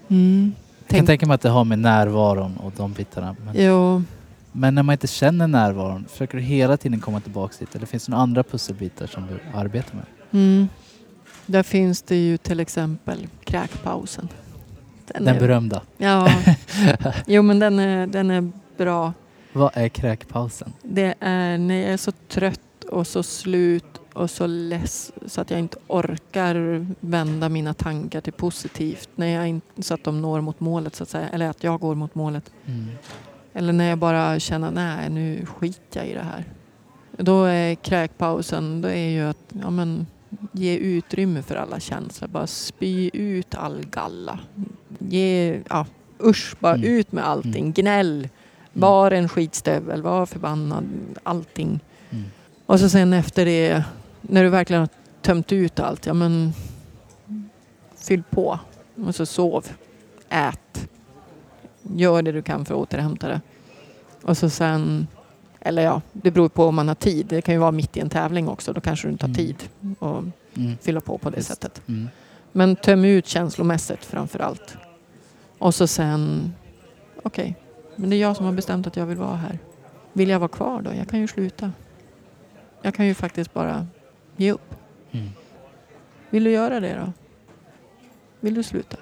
Mm. 0.07 0.53
Jag 0.87 0.89
kan 0.89 0.97
Tänk, 0.97 1.07
tänka 1.07 1.25
mig 1.25 1.35
att 1.35 1.41
det 1.41 1.49
har 1.49 1.65
med 1.65 1.79
närvaron 1.79 2.57
och 2.57 2.71
de 2.77 2.93
bitarna. 2.93 3.35
Men, 3.45 3.65
jo, 3.65 4.03
men 4.51 4.75
när 4.75 4.83
man 4.83 4.93
inte 4.93 5.07
känner 5.07 5.47
närvaron, 5.47 6.05
försöker 6.09 6.37
du 6.37 6.43
hela 6.43 6.77
tiden 6.77 6.99
komma 6.99 7.19
tillbaka 7.19 7.55
dit? 7.59 7.75
Eller 7.75 7.85
finns 7.85 8.05
det 8.05 8.11
några 8.11 8.23
andra 8.23 8.43
pusselbitar 8.43 9.07
som 9.07 9.27
du 9.27 9.57
arbetar 9.57 9.95
med? 9.95 10.05
mm. 10.31 10.67
Där 11.45 11.63
finns 11.63 12.01
det 12.01 12.15
ju 12.15 12.37
till 12.37 12.59
exempel 12.59 13.27
kräkpausen. 13.43 14.27
Den, 15.05 15.27
är, 15.27 15.39
berömda. 15.39 15.81
Ja, 15.97 16.33
jo 17.25 17.41
men 17.41 17.59
den 17.59 17.79
är, 17.79 18.07
den 18.07 18.31
är 18.31 18.51
bra. 18.77 19.13
Vad 19.53 19.71
är 19.73 19.89
kräkpausen? 19.89 20.73
Det 20.83 21.15
är 21.19 21.57
när 21.57 21.75
jag 21.75 21.93
är 21.93 21.97
så 21.97 22.11
trött 22.11 22.83
och 22.91 23.07
så 23.07 23.23
slut 23.23 23.96
och 24.17 24.29
så 24.29 24.47
less 24.47 25.11
så 25.25 25.41
att 25.41 25.51
jag 25.51 25.59
inte 25.59 25.77
orkar 25.87 26.85
vända 26.99 27.49
mina 27.49 27.73
tankar 27.73 28.21
till 28.21 28.33
positivt. 28.33 29.09
När 29.15 29.27
jag 29.27 29.47
inte, 29.47 29.83
så 29.83 29.93
att 29.93 30.03
de 30.03 30.21
når 30.21 30.41
mot 30.41 30.59
målet 30.59 30.95
så 30.95 31.03
att 31.03 31.09
säga. 31.09 31.29
Eller 31.29 31.49
att 31.49 31.63
jag 31.63 31.79
går 31.79 31.95
mot 31.95 32.15
målet. 32.15 32.51
Mm. 32.65 32.85
Eller 33.53 33.73
när 33.73 33.89
jag 33.89 33.97
bara 33.97 34.39
känner 34.39 34.71
nej 34.71 35.09
nu 35.09 35.45
skiter 35.45 35.99
jag 35.99 36.07
i 36.09 36.13
det 36.13 36.23
här. 36.23 36.43
Då 37.17 37.43
är 37.43 37.75
kräkpausen 37.75 38.81
då 38.81 38.87
är 38.87 39.09
ju 39.09 39.21
att 39.23 39.53
ja, 39.61 39.69
men, 39.69 40.07
ge 40.51 40.77
utrymme 40.77 41.41
för 41.41 41.55
alla 41.55 41.79
känslor. 41.79 42.27
Bara 42.27 42.47
spy 42.47 43.09
ut 43.13 43.55
all 43.55 43.85
galla. 43.91 44.39
Ge, 44.99 45.59
ja, 45.69 45.85
usch, 46.23 46.55
bara 46.59 46.75
Mm. 46.75 46.87
ut 46.89 47.11
med 47.11 47.27
allting. 47.27 47.71
Gnäll. 47.71 48.29
Var 48.73 49.11
en 49.11 49.29
skitstövel, 49.29 50.01
var 50.01 50.25
förbannad. 50.25 50.85
Allting. 51.23 51.79
Mm. 52.09 52.23
Och 52.65 52.79
så 52.79 52.89
sen 52.89 53.13
efter 53.13 53.45
det, 53.45 53.83
när 54.27 54.43
du 54.43 54.49
verkligen 54.49 54.79
har 54.79 54.89
tömt 55.21 55.51
ut 55.51 55.79
allt, 55.79 56.05
ja 56.05 56.13
men 56.13 56.53
fyll 57.95 58.23
på. 58.29 58.59
Och 59.07 59.15
så 59.15 59.25
sov. 59.25 59.65
Ät. 60.29 60.89
Gör 61.81 62.21
det 62.21 62.31
du 62.31 62.41
kan 62.41 62.65
för 62.65 62.73
att 62.73 62.79
återhämta 62.79 63.27
det. 63.27 63.41
Och 64.23 64.37
så 64.37 64.49
sen, 64.49 65.07
eller 65.59 65.81
ja, 65.83 66.01
det 66.11 66.31
beror 66.31 66.49
på 66.49 66.65
om 66.65 66.75
man 66.75 66.87
har 66.87 66.95
tid. 66.95 67.25
Det 67.25 67.41
kan 67.41 67.53
ju 67.53 67.59
vara 67.59 67.71
mitt 67.71 67.97
i 67.97 67.99
en 67.99 68.09
tävling 68.09 68.47
också. 68.47 68.73
Då 68.73 68.81
kanske 68.81 69.07
du 69.07 69.11
inte 69.11 69.23
har 69.25 69.29
Mm. 69.29 69.35
tid 69.35 69.55
att 69.99 70.23
Mm. 70.57 70.77
fylla 70.81 71.01
på 71.01 71.17
på 71.17 71.29
det 71.29 71.35
Visst. 71.37 71.47
sättet. 71.49 71.81
Mm. 71.87 72.09
Men 72.51 72.75
töm 72.75 73.05
ut 73.05 73.27
känslomässigt 73.27 74.05
framför 74.05 74.39
allt. 74.39 74.77
Och 75.59 75.75
så 75.75 75.87
sen, 75.87 76.53
okej, 77.23 77.55
men 77.95 78.09
det 78.09 78.15
är 78.15 78.21
jag 78.21 78.35
som 78.35 78.45
har 78.45 78.53
bestämt 78.53 78.87
att 78.87 78.95
jag 78.97 79.05
vill 79.05 79.17
vara 79.17 79.35
här. 79.35 79.59
Vill 80.13 80.29
jag 80.29 80.39
vara 80.39 80.47
kvar 80.49 80.81
då? 80.81 80.93
Jag 80.93 81.07
kan 81.09 81.19
ju 81.19 81.27
sluta. 81.27 81.71
Jag 82.81 82.93
kan 82.95 83.05
ju 83.05 83.13
faktiskt 83.13 83.53
bara 83.53 83.87
ge 84.37 84.51
upp. 84.51 84.75
Mm. 85.11 85.29
Vill 86.29 86.43
du 86.43 86.51
göra 86.51 86.79
det 86.79 86.95
då? 86.95 87.13
Vill 88.39 88.53
du 88.53 88.63
sluta? 88.63 88.97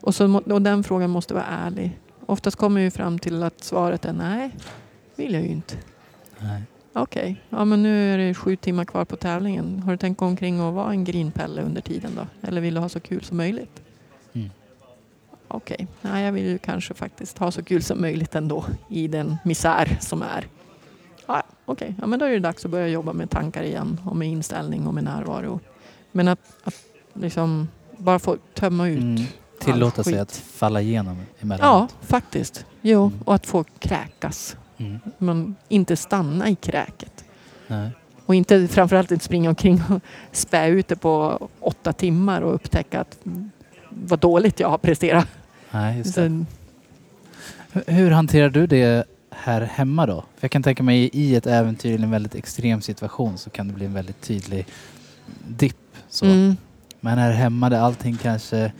Och, 0.00 0.14
så, 0.14 0.38
och 0.38 0.62
den 0.62 0.84
frågan 0.84 1.10
måste 1.10 1.34
vara 1.34 1.44
ärlig. 1.44 1.98
Oftast 2.26 2.56
kommer 2.56 2.80
ju 2.80 2.90
fram 2.90 3.18
till 3.18 3.42
att 3.42 3.64
svaret 3.64 4.04
är 4.04 4.12
nej, 4.12 4.50
vill 5.16 5.34
jag 5.34 5.42
ju 5.42 5.48
inte. 5.48 5.76
Nej. 6.38 6.62
Okej, 6.92 7.42
ja 7.50 7.64
men 7.64 7.82
nu 7.82 8.14
är 8.14 8.18
det 8.18 8.34
sju 8.34 8.56
timmar 8.56 8.84
kvar 8.84 9.04
på 9.04 9.16
tävlingen. 9.16 9.82
Har 9.82 9.92
du 9.92 9.98
tänkt 9.98 10.18
gå 10.18 10.26
omkring 10.26 10.60
och 10.60 10.74
vara 10.74 10.90
en 10.90 11.04
grinpelle 11.04 11.62
under 11.62 11.80
tiden 11.80 12.10
då? 12.16 12.48
Eller 12.48 12.60
vill 12.60 12.74
du 12.74 12.80
ha 12.80 12.88
så 12.88 13.00
kul 13.00 13.24
som 13.24 13.36
möjligt? 13.36 13.82
Mm. 14.32 14.50
Okej, 15.48 15.86
nej 16.02 16.24
jag 16.24 16.32
vill 16.32 16.44
ju 16.44 16.58
kanske 16.58 16.94
faktiskt 16.94 17.38
ha 17.38 17.50
så 17.50 17.62
kul 17.62 17.82
som 17.82 18.00
möjligt 18.00 18.34
ändå 18.34 18.64
i 18.88 19.08
den 19.08 19.36
misär 19.44 19.98
som 20.00 20.22
är. 20.22 20.46
Ja, 21.70 21.74
Okej, 21.74 21.94
ja, 22.00 22.06
men 22.06 22.18
då 22.18 22.24
är 22.24 22.30
det 22.30 22.38
dags 22.38 22.64
att 22.64 22.70
börja 22.70 22.88
jobba 22.88 23.12
med 23.12 23.30
tankar 23.30 23.62
igen 23.62 24.00
och 24.04 24.16
med 24.16 24.28
inställning 24.28 24.86
och 24.86 24.94
med 24.94 25.04
närvaro. 25.04 25.60
Men 26.12 26.28
att, 26.28 26.38
att 26.64 26.74
liksom 27.14 27.68
bara 27.96 28.18
få 28.18 28.36
tömma 28.54 28.88
ut. 28.88 28.98
Mm. 29.02 29.22
Tillåta 29.60 30.02
sig 30.04 30.12
skit. 30.12 30.22
att 30.22 30.32
falla 30.36 30.80
igenom 30.80 31.16
Ja, 31.16 31.24
emellanåt. 31.42 31.94
faktiskt. 32.00 32.64
Jo, 32.82 33.06
Mm. 33.06 33.18
och 33.24 33.34
att 33.34 33.46
få 33.46 33.64
kräkas. 33.78 34.56
Mm. 34.78 34.98
Men 35.18 35.56
inte 35.68 35.96
stanna 35.96 36.48
i 36.48 36.54
kräket. 36.54 37.24
Nej. 37.66 37.90
Och 38.26 38.34
inte, 38.34 38.68
framförallt 38.68 39.10
inte 39.10 39.24
springa 39.24 39.48
omkring 39.48 39.82
och 39.90 40.00
spä 40.32 40.66
ut 40.68 40.88
det 40.88 40.96
på 40.96 41.48
åtta 41.60 41.92
timmar 41.92 42.40
och 42.42 42.54
upptäcka 42.54 43.00
att 43.00 43.18
vad 43.90 44.18
dåligt 44.18 44.60
jag 44.60 44.68
har 44.68 44.78
presterat. 44.78 45.28
Nej, 45.70 45.98
just 45.98 46.14
det. 46.14 46.44
Så, 47.72 47.80
Hur 47.86 48.10
hanterar 48.10 48.50
du 48.50 48.66
det 48.66 49.04
här 49.42 49.60
hemma 49.60 50.06
då? 50.06 50.20
För 50.20 50.44
jag 50.44 50.50
kan 50.50 50.62
tänka 50.62 50.82
mig 50.82 51.10
i 51.12 51.34
ett 51.36 51.46
äventyr 51.46 51.94
eller 51.94 52.04
en 52.04 52.10
väldigt 52.10 52.34
extrem 52.34 52.80
situation 52.80 53.38
så 53.38 53.50
kan 53.50 53.68
det 53.68 53.74
bli 53.74 53.86
en 53.86 53.94
väldigt 53.94 54.20
tydlig 54.20 54.66
dipp. 55.48 55.76
Så. 56.08 56.26
mm, 56.26 56.56
Men 57.00 57.18
här 57.18 57.32
hemma 57.32 57.68
där 57.70 57.80
allting 57.80 58.16
kanske 58.16 58.72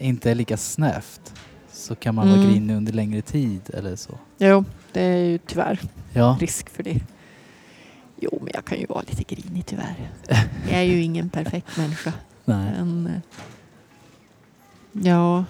inte 0.00 0.30
är 0.30 0.34
lika 0.34 0.56
snävt 0.56 1.34
så 1.72 1.94
kan 1.94 2.14
man 2.14 2.28
vara 2.28 2.38
Mm. 2.38 2.50
grinig 2.52 2.74
under 2.76 2.92
längre 2.92 3.22
tid 3.22 3.60
eller 3.74 3.96
så. 3.96 4.18
jo, 4.38 4.64
det 4.92 5.00
är 5.02 5.16
ju 5.24 5.38
tyvärr 5.38 5.80
Ja, 6.12 6.36
risk 6.40 6.70
för 6.70 6.82
det. 6.82 7.00
Jo, 8.20 8.38
men 8.42 8.50
jag 8.54 8.64
kan 8.64 8.78
ju 8.78 8.86
vara 8.86 9.02
lite 9.08 9.34
grinig 9.34 9.66
tyvärr. 9.66 10.10
Jag 10.70 10.78
är 10.78 10.82
ju 10.82 11.02
ingen 11.02 11.28
perfekt 11.30 11.76
människa. 11.76 12.12
nej. 12.44 12.72
Men, 12.78 13.06
eh, 13.06 13.12
ja, 15.06 15.44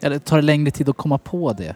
Eller 0.00 0.18
tar 0.18 0.36
det 0.36 0.42
längre 0.42 0.70
tid 0.70 0.88
att 0.88 0.96
komma 0.96 1.18
på 1.18 1.52
det? 1.52 1.74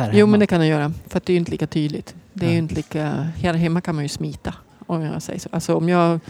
Här 0.00 0.06
hemma? 0.06 0.18
jo 0.18 0.26
men 0.26 0.40
det 0.40 0.46
kan 0.46 0.60
jag 0.60 0.68
göra. 0.68 0.92
För 1.08 1.16
att 1.16 1.26
det 1.26 1.30
är 1.30 1.34
ju 1.34 1.38
inte 1.38 1.50
lika 1.50 1.66
tydligt. 1.66 2.14
Det 2.32 2.46
är 2.46 2.50
ju 2.50 2.58
inte 2.58 2.74
lika, 2.74 3.06
här 3.36 3.54
hemma 3.54 3.80
kan 3.80 3.94
man 3.94 4.04
ju 4.04 4.08
smita. 4.08 4.54
Om 4.86 5.02
jag 5.02 5.22
säger 5.22 5.40
så. 5.40 5.48
Alltså 5.52 5.76
om 5.76 5.88
jag, 5.88 6.20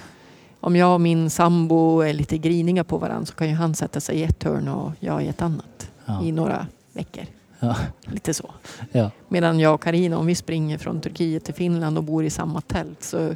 om 0.60 0.76
jag 0.76 0.94
och 0.94 1.00
min 1.00 1.30
sambo 1.30 2.00
är 2.00 2.12
lite 2.12 2.38
griniga 2.38 2.84
på 2.84 2.98
varandra 2.98 3.26
så 3.26 3.34
kan 3.34 3.48
ju 3.48 3.54
han 3.54 3.74
sätta 3.74 4.00
sig 4.00 4.16
i 4.16 4.24
ett 4.24 4.42
hörn 4.42 4.68
och 4.68 4.92
jag 5.00 5.24
i 5.24 5.28
ett 5.28 5.42
annat. 5.42 5.90
ja. 6.06 6.24
I 6.24 6.32
några 6.32 6.66
veckor. 6.92 7.24
Ja. 7.60 7.76
Lite 8.00 8.34
så. 8.34 8.50
Ja. 8.92 9.10
Medan 9.28 9.60
jag 9.60 9.74
och 9.74 9.82
Karina 9.82 10.18
om 10.18 10.26
vi 10.26 10.34
springer 10.34 10.78
från 10.78 11.00
Turkiet 11.00 11.44
till 11.44 11.54
Finland 11.54 11.98
och 11.98 12.04
bor 12.04 12.24
i 12.24 12.30
samma 12.30 12.60
tält 12.60 13.02
så 13.02 13.34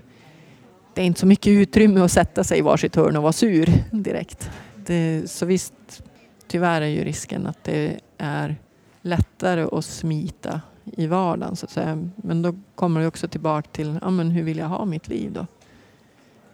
det 0.94 1.02
är 1.02 1.06
inte 1.06 1.20
så 1.20 1.26
mycket 1.26 1.50
utrymme 1.50 2.00
att 2.00 2.12
sätta 2.12 2.44
sig 2.44 2.58
i 2.58 2.62
varsitt 2.62 2.96
hörn 2.96 3.16
och 3.16 3.22
vara 3.22 3.32
sur 3.32 3.72
direkt. 3.90 4.50
Det, 4.86 5.30
så 5.30 5.46
visst, 5.46 6.02
tyvärr 6.46 6.80
är 6.80 6.86
ju 6.86 7.04
risken 7.04 7.46
att 7.46 7.64
det 7.64 8.00
är 8.18 8.56
lättare 9.04 9.66
att 9.72 9.84
smita 9.84 10.60
i 10.84 11.06
vardagen 11.06 11.56
så 11.56 11.66
att 11.66 11.70
säga. 11.70 12.08
Men 12.16 12.42
då 12.42 12.54
kommer 12.74 13.00
det 13.00 13.06
också 13.06 13.28
tillbaka 13.28 13.68
till, 13.72 13.98
ja 14.02 14.10
men 14.10 14.30
hur 14.30 14.42
vill 14.42 14.58
jag 14.58 14.66
ha 14.66 14.84
mitt 14.84 15.08
liv 15.08 15.32
då? 15.32 15.46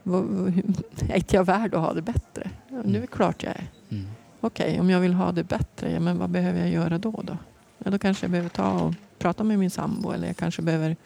Är 1.08 1.16
inte 1.16 1.36
jag 1.36 1.44
värd 1.44 1.74
att 1.74 1.80
ha 1.80 1.92
det 1.92 2.02
bättre? 2.02 2.50
Ja, 2.68 2.76
nu 2.84 2.98
är 2.98 3.00
det 3.00 3.06
klart 3.06 3.42
jag 3.42 3.52
är. 3.52 3.66
Mm. 3.90 4.08
okej, 4.40 4.80
om 4.80 4.90
jag 4.90 5.00
vill 5.00 5.14
ha 5.14 5.32
det 5.32 5.44
bättre, 5.44 5.92
ja, 5.92 6.00
men 6.00 6.18
vad 6.18 6.30
behöver 6.30 6.60
jag 6.60 6.70
göra 6.70 6.98
då? 6.98 7.10
Då, 7.10 7.36
ja, 7.78 7.90
då 7.90 7.98
kanske 7.98 8.24
jag 8.24 8.30
behöver 8.30 8.48
ta 8.48 8.72
och 8.72 8.94
prata 9.18 9.44
med 9.44 9.58
min 9.58 9.70
sambo 9.70 10.12
eller 10.12 10.26
jag 10.26 10.36
kanske 10.36 10.62
behöver 10.62 10.96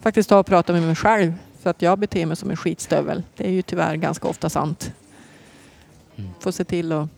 faktiskt 0.00 0.28
ta 0.28 0.38
och 0.38 0.46
prata 0.46 0.72
med 0.72 0.82
mig 0.82 0.96
själv 0.96 1.32
för 1.60 1.70
att 1.70 1.82
jag 1.82 1.98
beter 1.98 2.26
mig 2.26 2.36
som 2.36 2.50
en 2.50 2.56
skitstövel. 2.56 3.22
Det 3.36 3.46
är 3.46 3.52
ju 3.52 3.62
tyvärr 3.62 3.96
ganska 3.96 4.28
ofta 4.28 4.48
sant. 4.48 4.92
Mm. 6.16 6.30
Få 6.40 6.52
se 6.52 6.64
till 6.64 6.92
att 6.92 7.08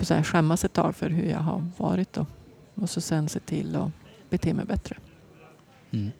så 0.00 0.14
här, 0.14 0.22
skämmas 0.22 0.64
ett 0.64 0.72
tag 0.72 0.96
för 0.96 1.10
hur 1.10 1.30
jag 1.30 1.38
har 1.38 1.66
varit 1.76 2.12
då. 2.12 2.26
Och 2.80 2.90
så 2.90 3.00
sen 3.00 3.28
se 3.28 3.40
till 3.40 3.76
att 3.76 3.90
bete 4.30 4.54
mig 4.54 4.64
bättre. 4.64 4.96
Mm. 5.90 6.10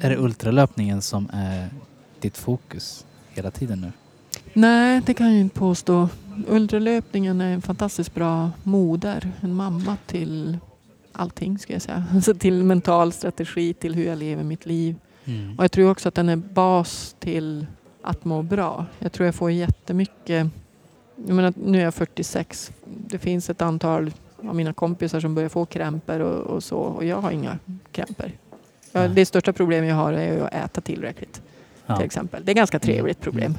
Är 0.00 0.10
det 0.10 0.16
ultralöpningen 0.16 1.02
som 1.02 1.30
är 1.32 1.68
ditt 2.20 2.38
fokus 2.38 3.06
hela 3.30 3.50
tiden 3.50 3.80
nu? 3.80 3.92
Nej, 4.52 5.02
det 5.06 5.14
kan 5.14 5.26
jag 5.26 5.40
inte 5.40 5.58
påstå. 5.58 6.08
Ultralöpningen 6.48 7.40
är 7.40 7.54
en 7.54 7.62
fantastiskt 7.62 8.14
bra 8.14 8.50
moder, 8.62 9.32
en 9.40 9.54
mamma 9.54 9.96
till 10.06 10.58
allting 11.12 11.58
ska 11.58 11.72
jag 11.72 11.82
säga. 11.82 12.04
Alltså 12.14 12.34
till 12.34 12.64
mental 12.64 13.12
strategi, 13.12 13.74
till 13.74 13.94
hur 13.94 14.06
jag 14.06 14.18
lever 14.18 14.44
mitt 14.44 14.66
liv. 14.66 14.96
Mm. 15.24 15.58
Och 15.58 15.64
jag 15.64 15.72
tror 15.72 15.90
också 15.90 16.08
att 16.08 16.14
den 16.14 16.28
är 16.28 16.36
bas 16.36 17.16
till 17.18 17.66
att 18.02 18.24
må 18.24 18.42
bra. 18.42 18.86
Jag 18.98 19.12
tror 19.12 19.26
jag 19.26 19.34
får 19.34 19.50
jättemycket... 19.50 20.46
Jag 21.26 21.36
menar, 21.36 21.54
nu 21.64 21.78
är 21.78 21.84
jag 21.84 21.94
46. 21.94 22.72
Det 22.84 23.18
finns 23.18 23.50
ett 23.50 23.62
antal 23.62 24.12
av 24.48 24.54
mina 24.54 24.72
kompisar 24.72 25.20
som 25.20 25.34
börjar 25.34 25.48
få 25.48 25.64
krämpor 25.66 26.20
och, 26.20 26.40
och 26.46 26.62
så. 26.64 26.78
Och 26.78 27.04
jag 27.04 27.20
har 27.20 27.30
inga 27.30 27.58
krämpor. 27.92 28.30
Ja, 28.92 29.08
det 29.08 29.26
största 29.26 29.52
problemet 29.52 29.88
jag 29.88 29.96
har 29.96 30.12
är 30.12 30.40
att 30.40 30.54
äta 30.54 30.80
tillräckligt. 30.80 31.42
Ja. 31.86 31.96
Till 31.96 32.06
exempel. 32.06 32.44
Det 32.44 32.50
är 32.50 32.52
ett 32.52 32.56
ganska 32.56 32.78
trevligt 32.78 33.20
problem. 33.20 33.54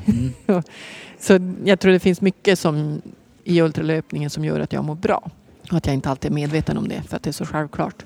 Mm. 0.48 0.63
Så 1.19 1.54
jag 1.65 1.80
tror 1.80 1.91
det 1.91 2.00
finns 2.00 2.21
mycket 2.21 2.60
som 2.60 3.02
i 3.43 3.62
ultralöpningen 3.62 4.30
som 4.30 4.45
gör 4.45 4.60
att 4.60 4.74
jag 4.74 4.84
mår 4.86 4.95
bra. 4.95 5.30
Och 5.71 5.78
att 5.78 5.86
jag 5.86 5.93
inte 5.93 6.10
alltid 6.10 6.32
är 6.32 6.36
medveten 6.36 6.78
om 6.78 6.88
det 6.88 7.02
för 7.02 7.15
att 7.17 7.24
det 7.24 7.30
är 7.30 7.32
så 7.32 7.45
självklart. 7.45 8.06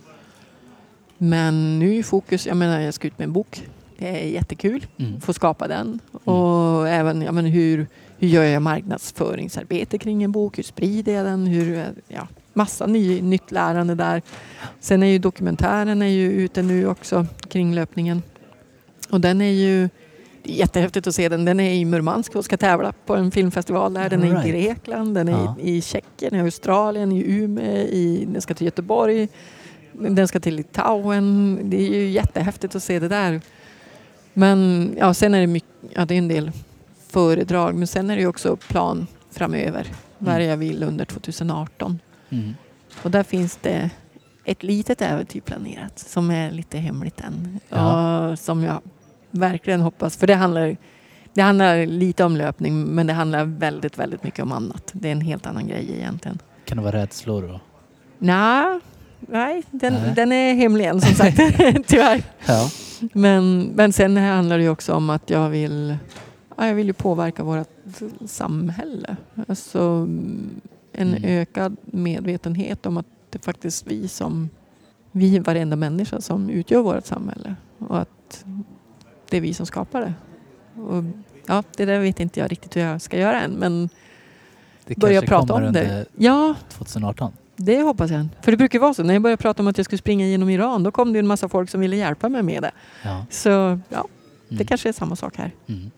Men 1.18 1.80
nu 1.80 1.96
är 1.98 2.04
fokus, 2.04 2.48
jag 2.48 2.58
menar 2.58 2.80
jag 2.80 2.94
ska 2.94 3.08
ut 3.08 3.20
med 3.20 3.26
en 3.26 3.34
bok. 3.34 3.63
Det 3.98 4.08
är 4.08 4.28
jättekul 4.28 4.86
Mm. 4.98 5.22
få 5.22 5.34
skapa 5.34 5.68
den. 5.68 6.00
Och 6.12 6.88
även 6.89 7.22
jag 7.22 7.34
menar, 7.34 7.50
hur, 7.50 7.88
hur 8.18 8.28
gör 8.28 8.44
jag 8.44 8.62
marknadsföringsarbete 8.62 9.98
kring 9.98 10.24
en 10.24 10.32
bok? 10.32 10.58
Hur 10.58 10.63
sprider 10.63 11.13
jag 11.13 11.26
den? 11.26 11.48
Hur, 11.48 11.86
ja, 12.08 12.28
massa 12.60 12.86
ny, 12.86 13.22
nytt 13.22 13.52
lärande 13.52 13.95
där. 13.95 14.22
Sen 14.80 15.04
är 15.04 15.08
ju 15.08 15.19
dokumentären 15.19 16.02
är 16.02 16.08
ju 16.08 16.32
ute 16.32 16.62
nu 16.62 16.88
också 16.88 17.26
kring 17.50 17.76
löpningen. 17.76 18.22
Och 19.10 19.22
den 19.22 19.41
är 19.41 19.52
ju 19.52 19.89
det 20.43 20.52
är 20.52 20.56
jättehäftigt 20.56 21.08
att 21.08 21.15
se 21.15 21.30
den. 21.30 21.45
Den 21.45 21.60
är 21.60 21.74
i 21.74 21.86
Murmansk 21.86 22.36
och 22.36 22.45
ska 22.45 22.58
tävla 22.58 22.93
på 23.06 23.15
en 23.15 23.32
filmfestival 23.32 23.93
där. 23.93 24.10
Den 24.10 24.24
är 24.24 24.28
Alright. 24.28 24.45
i 24.45 24.52
Grekland, 24.52 25.15
den 25.15 25.28
är 25.28 25.32
Ja. 25.32 25.56
i, 25.62 25.78
i 25.78 25.82
Tjeckien, 25.82 26.36
i 26.36 26.39
Australien, 26.39 27.12
i 27.12 27.24
Umeå, 27.28 27.78
i, 27.78 28.26
den 28.28 28.41
ska 28.41 28.54
till 28.54 28.65
Göteborg, 28.65 29.28
den 29.93 30.28
ska 30.28 30.39
till 30.39 30.56
Litauen. 30.56 31.60
Det 31.63 31.78
är 31.78 31.89
ju 31.89 32.10
jättehäftigt 32.10 32.76
att 32.76 32.84
se 32.84 33.00
det 33.00 33.08
där. 33.08 33.41
Men 34.34 34.89
ja, 35.00 35.13
sen 35.13 35.34
är 35.34 35.41
det, 35.41 35.48
mycket, 35.48 35.69
ja, 35.95 36.06
det 36.06 36.13
är 36.13 36.17
en 36.17 36.28
del 36.28 36.52
föredrag, 37.08 37.76
men 37.76 37.88
sen 37.88 38.10
är 38.10 38.15
det 38.15 38.22
ju 38.22 38.28
också 38.28 38.56
plan 38.56 39.08
framöver. 39.32 39.88
Vad 40.17 40.36
det 40.36 40.43
jag 40.45 40.58
vill 40.58 40.84
under 40.84 41.06
2018? 41.06 42.00
Mm. 42.30 42.56
Och 43.04 43.12
där 43.12 43.24
finns 43.24 43.56
det 43.62 43.89
ett 44.46 44.63
litet 44.63 45.02
äventyr 45.02 45.42
planerat 45.42 46.00
som 46.00 46.32
är 46.32 46.52
lite 46.52 46.78
hemligt 46.78 47.20
än. 47.20 47.60
Ja. 47.70 48.30
Och 48.30 48.39
som 48.39 48.63
jag 48.63 48.82
verkligen 49.32 49.82
hoppas, 49.82 50.18
för 50.18 50.28
det 50.28 50.36
handlar, 50.36 50.78
det 51.34 51.42
handlar 51.42 51.86
lite 51.86 52.24
om 52.24 52.38
löpning 52.38 52.84
men 52.84 53.08
det 53.08 53.13
handlar 53.13 53.46
väldigt, 53.46 53.98
väldigt 53.98 54.24
mycket 54.24 54.44
om 54.44 54.52
annat. 54.52 54.92
Det 54.94 55.08
är 55.08 55.12
en 55.12 55.22
helt 55.22 55.46
annan 55.46 55.68
grej 55.68 55.92
egentligen. 55.98 56.39
Kan 56.65 56.78
det 56.78 56.84
vara 56.84 56.96
rädslor 56.96 57.42
då? 57.42 57.60
Nja, 58.18 58.80
nej, 59.20 59.63
den, 59.72 59.94
Nej. 59.94 60.13
den 60.15 60.32
är 60.32 60.54
hemlig 60.54 60.86
än 60.86 61.02
som 61.02 61.15
sagt, 61.15 61.38
tyvärr. 61.88 62.24
Ja. 62.46 62.70
Men, 63.13 63.62
men 63.76 63.94
sen 63.94 64.18
handlar 64.18 64.58
det 64.58 64.63
ju 64.63 64.70
också 64.70 64.94
om 64.94 65.10
att 65.10 65.30
jag 65.30 65.50
vill, 65.50 65.98
ja, 66.58 66.68
jag 66.68 66.76
vill 66.76 66.88
ju 66.88 66.94
påverka 66.94 67.44
vårt 67.44 67.68
samhälle. 68.26 69.15
Alltså 69.48 70.08
en 71.01 71.07
Mm. 71.15 71.23
ökad 71.23 71.75
medvetenhet 71.85 72.85
om 72.85 72.97
att 72.97 73.05
det 73.29 73.38
är 73.38 73.43
faktiskt 73.43 73.88
vi 73.88 74.07
som, 74.07 74.49
vi 75.12 75.39
varenda 75.39 75.75
människa 75.75 76.21
som 76.21 76.49
utgör 76.49 76.81
vårt 76.81 77.05
samhälle. 77.05 77.55
Och 77.77 77.99
att 78.01 78.45
det 79.29 79.38
är 79.38 79.41
vi 79.41 79.53
som 79.53 79.65
skapar 79.65 80.01
det. 80.01 80.13
Och, 80.81 81.03
ja, 81.47 81.63
det 81.77 81.85
där 81.85 81.99
vet 81.99 82.19
inte 82.19 82.39
jag 82.39 82.51
riktigt 82.51 82.75
hur 82.75 82.81
jag 82.81 83.01
ska 83.01 83.17
göra 83.19 83.41
än. 83.41 83.51
Men 83.51 83.89
Det 84.85 84.97
börja 84.97 85.21
prata 85.21 85.53
om 85.53 85.73
det. 85.73 86.05
Ja, 86.15 86.55
2018. 86.69 87.31
det 87.55 87.81
hoppas 87.81 88.12
jag. 88.12 88.27
För 88.41 88.51
det 88.51 88.57
brukar 88.57 88.79
vara 88.79 88.93
så. 88.93 89.03
När 89.03 89.13
jag 89.13 89.21
började 89.23 89.41
prata 89.41 89.62
om 89.63 89.67
att 89.67 89.77
jag 89.77 89.85
skulle 89.85 89.99
springa 89.99 90.25
genom 90.25 90.49
Iran 90.49 90.83
då 90.83 90.91
kom 90.91 91.13
det 91.13 91.19
en 91.19 91.27
massa 91.27 91.49
folk 91.49 91.69
som 91.69 91.81
ville 91.81 91.95
hjälpa 91.95 92.29
mig 92.29 92.43
med 92.43 92.63
det. 92.63 92.71
Ja. 93.03 93.25
Så 93.29 93.49
ja, 93.89 94.07
det 94.49 94.55
Mm. 94.55 94.67
kanske 94.67 94.89
är 94.89 94.93
samma 94.93 95.15
sak 95.15 95.38
här. 95.38 95.51
Mm. 95.67 95.91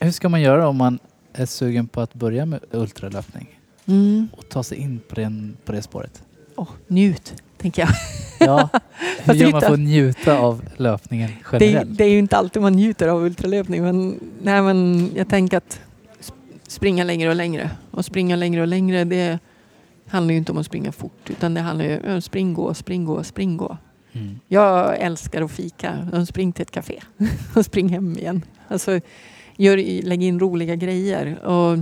Hur 0.00 0.10
ska 0.10 0.28
man 0.28 0.40
göra 0.40 0.68
om 0.68 0.76
man 0.76 0.98
är 1.32 1.46
sugen 1.46 1.86
på 1.88 2.00
att 2.00 2.14
börja 2.14 2.46
med 2.46 2.60
ultralöpning 2.70 3.56
Mm. 3.86 4.28
och 4.36 4.48
ta 4.48 4.62
sig 4.62 4.78
in 4.78 5.00
på, 5.08 5.14
den, 5.14 5.56
på 5.64 5.72
det 5.72 5.82
spåret? 5.82 6.22
Åh, 6.56 6.68
njut, 6.86 7.34
tänker 7.58 7.82
jag. 7.82 7.90
Ja, 8.46 8.68
hur 9.24 9.34
gör 9.34 9.50
man 9.52 9.60
för 9.60 9.72
att 9.72 9.78
njuta 9.78 10.38
av 10.38 10.62
löpningen 10.76 11.30
Det 11.50 11.56
är, 11.56 11.60
generellt? 11.60 11.98
det 11.98 12.04
är 12.04 12.08
ju 12.08 12.18
inte 12.18 12.36
alltid 12.36 12.62
man 12.62 12.72
njuter 12.72 13.08
av 13.08 13.22
ultralöpning 13.24 13.82
men, 13.82 14.20
nej, 14.42 14.62
men 14.62 15.10
jag 15.14 15.28
tänker 15.28 15.56
att 15.56 15.80
sp- 16.20 16.32
springa 16.66 17.04
längre 17.04 17.28
och 17.28 17.36
längre. 17.36 17.70
Och 17.90 18.04
springa 18.04 18.36
längre 18.36 18.60
och 18.60 18.66
längre 18.66 19.04
det 19.04 19.38
handlar 20.08 20.32
ju 20.32 20.38
inte 20.38 20.52
om 20.52 20.58
att 20.58 20.66
springa 20.66 20.92
fort 20.92 21.30
utan 21.30 21.54
det 21.54 21.60
handlar 21.60 21.84
ju 21.84 22.14
om 22.14 22.22
spring, 22.22 22.54
gå, 22.54 22.74
spring, 22.74 23.04
gå, 23.04 23.24
spring, 23.24 23.56
gå. 23.56 23.76
Mm. 24.12 24.40
Jag 24.48 24.98
älskar 24.98 25.42
att 25.42 25.50
fika. 25.50 26.08
Och 26.12 26.28
spring 26.28 26.52
till 26.52 26.62
ett 26.62 26.70
café 26.70 27.00
och 27.54 27.64
spring 27.64 27.88
hem 27.88 28.18
igen. 28.18 28.42
Alltså, 28.68 29.00
gör, 29.60 30.02
lägg 30.02 30.22
in 30.22 30.40
roliga 30.40 30.74
grejer. 30.74 31.44
Och, 31.44 31.78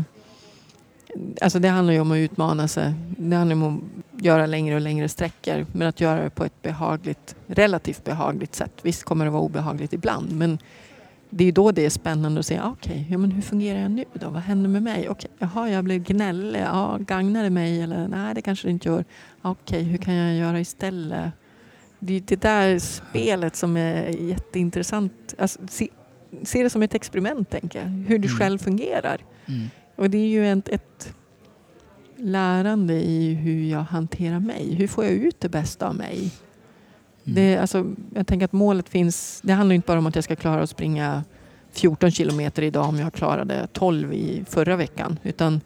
alltså 1.41 1.59
det 1.59 1.69
handlar 1.69 1.95
ju 1.95 2.01
om 2.01 2.13
att 2.13 2.17
utmana 2.17 2.69
sig. 2.69 2.95
Det 3.19 3.37
handlar 3.37 3.57
om 3.57 3.91
att 4.17 4.25
göra 4.25 4.47
längre 4.47 4.75
och 4.75 4.81
längre 4.81 5.09
sträckor. 5.09 5.67
Men 5.73 5.89
att 5.89 6.01
göra 6.01 6.23
det 6.25 6.31
på 6.31 6.45
ett 6.45 6.63
behagligt, 6.63 7.37
relativt 7.47 8.05
behagligt 8.05 8.55
sätt. 8.55 8.73
Visst 8.83 9.05
kommer 9.05 9.25
det 9.25 9.31
vara 9.31 9.43
obehagligt 9.43 9.93
ibland. 9.93 10.33
Men 10.33 10.59
det 11.31 11.45
är 11.45 11.47
ju 11.47 11.53
då 11.53 11.73
det 11.73 11.87
är 11.87 11.91
spännande 11.91 12.41
att 12.41 12.47
se, 12.47 12.61
okej, 12.61 12.71
okej, 12.73 13.07
ja, 13.11 13.19
men 13.19 13.31
hur 13.31 13.43
fungerar 13.43 13.81
jag 13.81 13.91
nu 13.91 14.05
då? 14.13 14.29
Vad 14.29 14.43
händer 14.43 14.71
med 14.71 14.83
mig? 14.83 15.09
Okay, 15.09 15.31
jaha, 15.39 15.71
jag 15.71 15.85
blev 15.85 16.03
gnällig. 16.03 16.61
Ja, 16.61 16.99
gagnar 17.01 17.43
det 17.43 17.51
mig? 17.51 17.83
Eller 17.83 18.09
nej, 18.09 18.35
det 18.35 18.43
kanske 18.43 18.69
det 18.69 18.73
inte 18.73 18.89
gör. 18.89 19.05
Okej, 19.43 19.63
Okej, 19.63 19.83
hur 19.83 19.99
kan 19.99 20.15
jag 20.15 20.37
göra 20.37 20.61
istället? 20.61 21.33
Det 21.99 22.17
är 22.17 22.23
det 22.27 22.41
där 22.41 22.79
spelet 22.79 23.57
som 23.57 23.77
är 23.77 24.09
jätteintressant. 24.09 25.35
Alltså, 25.39 25.59
se, 25.69 25.89
se 26.43 26.63
det 26.63 26.71
som 26.71 26.83
ett 26.83 26.95
experiment, 26.95 27.51
tänker 27.51 27.79
jag. 27.79 27.87
Hur 27.89 28.19
du 28.19 28.29
Mm. 28.29 28.39
själv 28.39 28.59
fungerar. 28.59 29.19
Mm. 29.47 29.67
Och 29.97 30.11
det 30.11 30.19
är 30.19 30.27
ju 30.29 30.53
ett, 30.53 30.69
ett 30.69 31.15
lärande 32.17 32.95
i 32.95 33.35
hur 33.35 33.71
jag 33.71 33.81
hanterar 33.83 34.41
mig. 34.41 34.75
Hur 34.75 34.87
får 34.89 35.05
jag 35.05 35.13
ut 35.13 35.41
det 35.41 35.49
bästa 35.49 35.89
av 35.89 35.95
mig? 35.95 36.19
Mm. 36.19 37.35
Det, 37.35 37.57
alltså, 37.57 37.87
jag 38.15 38.27
tänker 38.27 38.45
att 38.45 38.53
målet 38.53 38.89
finns. 38.89 39.41
Det 39.45 39.53
handlar 39.53 39.75
inte 39.75 39.87
bara 39.87 39.99
om 39.99 40.07
att 40.07 40.15
jag 40.15 40.25
ska 40.25 40.37
klara 40.37 40.63
att 40.63 40.71
springa 40.71 41.25
14 41.73 42.11
kilometer 42.11 42.63
idag 42.63 42.89
om 42.89 42.99
jag 42.99 43.13
klarade 43.13 43.69
12 43.73 44.13
i 44.13 44.45
förra 44.49 44.77
veckan. 44.77 45.19
Utan 45.23 45.61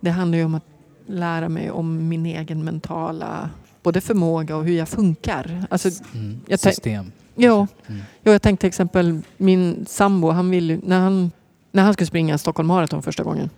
det 0.00 0.10
handlar 0.10 0.38
ju 0.38 0.44
om 0.44 0.54
att 0.54 0.64
lära 1.06 1.48
mig 1.48 1.70
om 1.70 2.08
min 2.08 2.26
egen 2.26 2.64
mentala 2.64 3.50
både 3.82 4.00
förmåga 4.00 4.56
och 4.56 4.64
hur 4.64 4.74
jag 4.76 4.88
funkar. 4.88 5.64
Alltså, 5.70 5.88
Mm. 6.14 6.40
jag 6.46 6.60
System. 6.60 7.12
Ja, 7.38 7.66
Mm. 7.86 8.00
Ja, 8.22 8.32
jag 8.32 8.42
tänkte 8.42 8.60
till 8.60 8.68
exempel 8.68 9.20
min 9.36 9.86
sambo, 9.88 10.30
han 10.30 10.50
vill, 10.50 10.80
när, 10.84 11.00
han, 11.00 11.30
när 11.72 11.82
han 11.82 11.92
skulle 11.92 12.06
springa 12.06 12.38
Stockholm 12.38 12.68
Marathon 12.68 13.02
första 13.02 13.22
gången. 13.22 13.50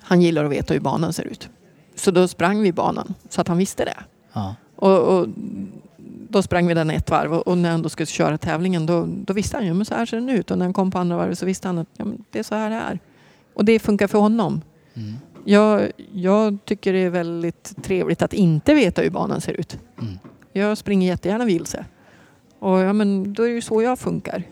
Han 0.00 0.22
gillar 0.22 0.44
att 0.44 0.50
veta 0.50 0.74
hur 0.74 0.80
banan 0.80 1.12
ser 1.12 1.24
ut. 1.24 1.48
Så 1.94 2.10
då 2.10 2.28
sprang 2.28 2.62
vi 2.62 2.72
banan 2.72 3.14
så 3.28 3.40
att 3.40 3.48
han 3.48 3.58
visste 3.58 3.84
det. 3.84 3.96
Ja. 4.32 4.54
Och, 4.76 5.18
och 5.18 5.28
då 6.28 6.42
sprang 6.42 6.66
vi 6.66 6.74
den 6.74 6.90
ett 6.90 7.10
varv 7.10 7.34
och, 7.34 7.48
och 7.48 7.58
när 7.58 7.70
han 7.70 7.82
då 7.82 7.88
skulle 7.88 8.06
köra 8.06 8.38
tävlingen 8.38 8.86
då, 8.86 9.08
då 9.08 9.32
visste 9.32 9.56
han 9.56 9.66
ju 9.66 9.74
men 9.74 9.86
så 9.86 9.94
här 9.94 10.06
ser 10.06 10.16
den 10.16 10.28
ut. 10.28 10.50
Och 10.50 10.58
när 10.58 10.64
han 10.64 10.72
kom 10.72 10.90
på 10.90 10.98
andra 10.98 11.16
varvet 11.16 11.38
så 11.38 11.46
visste 11.46 11.68
han 11.68 11.78
att 11.78 11.88
ja, 11.96 12.04
det 12.30 12.38
är 12.38 12.42
så 12.42 12.54
här 12.54 12.70
det 12.70 12.76
är. 12.76 12.98
Och 13.54 13.64
det 13.64 13.78
funkar 13.78 14.06
för 14.06 14.18
honom. 14.18 14.62
Mm. 14.94 15.14
Jag, 15.44 15.90
jag 16.12 16.58
tycker 16.64 16.92
det 16.92 16.98
är 16.98 17.10
väldigt 17.10 17.84
trevligt 17.84 18.22
att 18.22 18.32
inte 18.32 18.74
veta 18.74 19.02
hur 19.02 19.10
banan 19.10 19.40
ser 19.40 19.52
ut. 19.52 19.78
Mm. 20.00 20.18
Jag 20.52 20.78
springer 20.78 21.08
jättegärna 21.08 21.44
vilse. 21.44 21.84
Och 22.58 22.78
ja, 22.78 22.92
men 22.92 23.32
då 23.32 23.42
är 23.42 23.48
det 23.48 23.54
ju 23.54 23.60
så 23.60 23.82
jag 23.82 23.98
funkar. 23.98 24.42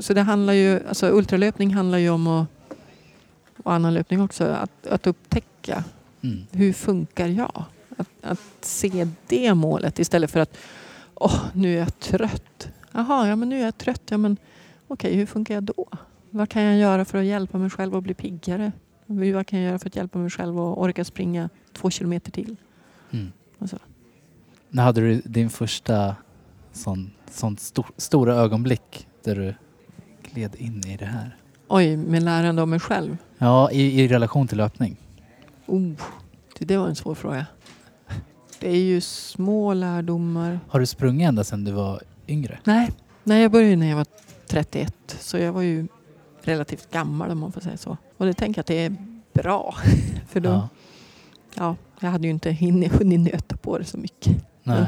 Så 0.00 0.14
det 0.14 0.22
handlar 0.22 0.52
ju, 0.52 0.88
alltså 0.88 1.06
ultralöpning 1.06 1.74
handlar 1.74 1.98
ju 1.98 2.10
om 2.10 2.26
att, 2.26 2.46
och 3.62 3.72
annan 3.72 3.94
löpning 3.94 4.20
också, 4.22 4.44
att, 4.44 4.86
att 4.86 5.06
upptäcka 5.06 5.84
Mm. 6.24 6.46
hur 6.50 6.72
funkar 6.72 7.26
jag? 7.26 7.64
Att, 7.96 8.08
att 8.22 8.40
se 8.60 9.08
det 9.28 9.54
målet 9.54 9.98
istället 9.98 10.30
för 10.30 10.40
att 10.40 10.58
åh, 11.14 11.44
nu 11.54 11.74
är 11.74 11.78
jag 11.78 11.98
trött. 11.98 12.68
Jaha, 12.92 13.28
ja 13.28 13.36
men 13.36 13.48
nu 13.48 13.60
är 13.60 13.64
jag 13.64 13.78
trött. 13.78 14.02
Ja 14.10 14.16
men 14.16 14.36
okej, 14.88 15.14
hur 15.14 15.26
funkar 15.26 15.54
jag 15.54 15.62
då? 15.62 15.86
Vad 16.30 16.48
kan 16.48 16.62
jag 16.62 16.78
göra 16.78 17.04
för 17.04 17.18
att 17.18 17.24
hjälpa 17.24 17.58
mig 17.58 17.70
själv 17.70 17.96
att 17.96 18.02
bli 18.02 18.14
piggare? 18.14 18.72
Vad 19.06 19.46
kan 19.46 19.58
jag 19.58 19.68
göra 19.68 19.78
för 19.78 19.86
att 19.86 19.96
hjälpa 19.96 20.18
mig 20.18 20.30
själv 20.30 20.60
och 20.60 20.82
orka 20.82 21.04
springa 21.04 21.48
två 21.72 21.90
kilometer 21.90 22.30
till? 22.30 22.56
Mm. 23.10 23.32
När 24.68 24.82
hade 24.82 25.00
du 25.00 25.20
din 25.24 25.50
första 25.50 26.16
sån, 26.72 27.10
sån 27.32 27.56
stor, 27.56 27.86
stora 27.96 28.34
ögonblick 28.34 29.06
där 29.24 29.36
du 29.36 29.54
gled 30.22 30.56
in 30.58 30.86
i 30.86 30.96
det 30.96 31.06
här? 31.06 31.36
Oj, 31.68 31.96
med 31.96 32.22
lärande 32.22 32.62
av 32.62 32.68
mig 32.68 32.80
själv? 32.80 33.16
Ja, 33.38 33.70
i, 33.70 34.02
i 34.02 34.08
relation 34.08 34.48
till 34.48 34.58
löpning. 34.58 34.96
Oh, 35.66 35.92
det, 36.58 36.76
var 36.76 36.88
en 36.88 36.96
svår 36.96 37.14
fråga. 37.14 37.46
Det 38.60 38.70
är 38.70 38.80
ju 38.80 39.00
små 39.00 39.74
lärdomar. 39.74 40.60
Har 40.68 40.80
du 40.80 40.86
sprungit 40.86 41.28
ända 41.28 41.44
sedan 41.44 41.64
du 41.64 41.72
var 41.72 42.00
yngre? 42.28 42.58
Nej, 42.64 42.90
Nej 43.24 43.42
jag 43.42 43.50
började 43.50 43.76
när 43.76 43.88
jag 43.88 43.96
var 43.96 44.06
31 44.46 44.94
så 45.20 45.38
jag 45.38 45.52
var 45.52 45.62
ju 45.62 45.88
relativt 46.42 46.90
gammal 46.90 47.30
om 47.30 47.38
man 47.38 47.52
får 47.52 47.60
säga 47.60 47.76
så. 47.76 47.96
Och 48.16 48.26
det 48.26 48.34
tänker 48.34 48.58
jag 48.58 48.62
att 48.62 48.66
det 48.66 48.84
är 48.84 48.96
bra. 49.32 49.74
För 50.28 50.40
då, 50.40 50.50
ja. 50.50 50.68
Ja. 51.54 51.76
jag 52.00 52.10
hade 52.10 52.26
ju 52.26 52.30
inte 52.30 52.52
hunnit 52.52 53.20
nöta 53.20 53.56
på 53.56 53.78
det 53.78 53.84
så 53.84 53.98
mycket. 53.98 54.44
Nej. 54.62 54.86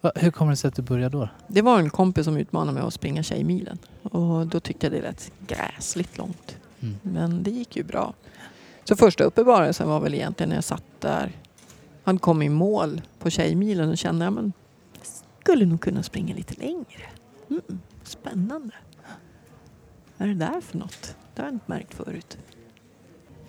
Va, 0.00 0.12
Hur 0.14 0.30
kommer 0.30 0.52
det 0.52 0.56
sig 0.56 0.68
att 0.68 0.74
du 0.74 0.82
började 0.82 1.18
då? 1.18 1.28
Det 1.48 1.62
var 1.62 1.78
en 1.78 1.90
kompis 1.90 2.24
som 2.24 2.36
utmanade 2.36 2.72
mig 2.72 2.82
att 2.86 2.94
springa 2.94 3.22
Tjejmilen 3.22 3.78
och 4.02 4.46
då 4.46 4.60
tyckte 4.60 4.86
jag 4.86 4.92
det 4.92 5.02
lät 5.02 5.32
gräsligt 5.46 6.18
långt. 6.18 6.56
Mm. 6.80 6.96
Men 7.02 7.42
det 7.42 7.50
gick 7.50 7.76
ju 7.76 7.82
bra. 7.82 8.14
Så 8.84 8.96
första 8.96 9.24
uppenbarelsen 9.24 9.88
var 9.88 10.00
väl 10.00 10.14
egentligen 10.14 10.48
när 10.48 10.56
jag 10.56 10.64
satt 10.64 10.84
där. 11.00 11.32
Han 12.04 12.18
kom 12.18 12.42
i 12.42 12.48
mål 12.48 13.02
på 13.18 13.30
Tjejmilen 13.30 13.88
och 13.90 13.98
kände 13.98 14.28
att 14.28 14.34
jag 14.34 14.52
skulle 15.40 15.66
nog 15.66 15.80
kunna 15.80 16.02
springa 16.02 16.34
lite 16.34 16.54
längre. 16.54 17.02
Mm, 17.50 17.80
spännande. 18.02 18.74
Vad 20.16 20.28
är 20.28 20.34
det 20.34 20.38
där 20.38 20.60
för 20.60 20.78
något? 20.78 21.14
Det 21.34 21.42
har 21.42 21.46
jag 21.46 21.54
inte 21.54 21.70
märkt 21.70 21.94
förut. 21.94 22.38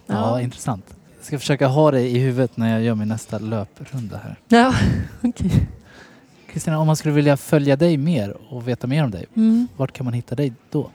Ja, 0.06 0.42
intressant. 0.42 0.96
Jag 1.18 1.26
ska 1.26 1.40
försöka 1.40 1.68
ha 1.68 1.92
det 1.92 2.02
i 2.02 2.20
huvudet 2.20 2.58
när 2.58 2.72
jag 2.74 2.82
gör 2.82 2.96
min 2.96 3.08
nästa 3.08 3.40
löprunda 3.40 4.18
här. 4.18 4.36
Ja, 4.48 4.74
okej. 5.22 5.68
Kristina, 6.58 6.80
om 6.80 6.88
man 6.88 6.96
skulle 6.96 7.14
vilja 7.14 7.38
följa 7.38 7.76
dig 7.76 7.98
mer 7.98 8.38
och 8.50 8.68
veta 8.68 8.88
mer 8.88 9.04
om 9.04 9.12
dig, 9.12 9.26
Mm. 9.36 9.68
vart 9.78 9.92
kan 9.92 10.04
man 10.06 10.14
hitta 10.14 10.36
dig 10.36 10.54
då? 10.70 10.90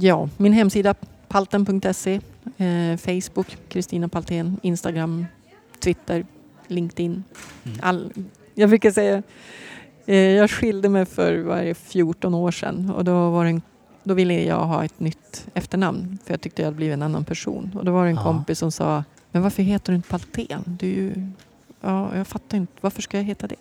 Ja, 0.00 0.28
min 0.36 0.52
hemsida 0.52 0.94
palten.se, 1.28 2.20
eh, 2.56 2.96
Facebook 2.96 3.56
Kristina 3.68 4.08
Paltén, 4.08 4.60
Instagram, 4.62 5.26
Twitter, 5.80 6.26
LinkedIn. 6.66 7.24
Mm. 7.64 7.78
All, 7.82 8.12
jag 8.54 8.68
brukar 8.68 8.90
säga, 8.90 9.22
eh, 10.06 10.16
jag 10.16 10.50
skilde 10.50 10.88
mig 10.88 11.04
för 11.06 11.38
varje 11.38 11.74
14 11.74 12.34
år 12.34 12.50
sedan 12.50 12.90
och 12.90 13.04
då, 13.04 13.30
var 13.30 13.44
en, 13.44 13.62
då 14.04 14.14
ville 14.14 14.44
jag 14.44 14.64
ha 14.64 14.84
ett 14.84 15.00
nytt 15.00 15.46
efternamn 15.54 16.18
för 16.24 16.32
jag 16.32 16.40
tyckte 16.40 16.62
jag 16.62 16.66
hade 16.66 16.76
blivit 16.76 16.94
en 16.94 17.02
annan 17.02 17.24
person. 17.24 17.70
Och 17.74 17.84
då 17.84 17.92
var 17.92 18.04
det 18.04 18.10
en 18.10 18.16
Ja. 18.16 18.22
kompis 18.22 18.58
som 18.58 18.72
sa, 18.72 19.04
men 19.32 19.42
varför 19.42 19.62
heter 19.62 19.92
du 19.92 19.96
inte 19.96 20.08
Paltén? 20.08 20.62
Du 20.66 21.12
ja, 21.80 22.16
jag 22.16 22.26
fattar 22.26 22.56
inte, 22.58 22.72
varför 22.80 23.02
ska 23.02 23.16
jag 23.16 23.24
heta 23.24 23.46
det? 23.46 23.56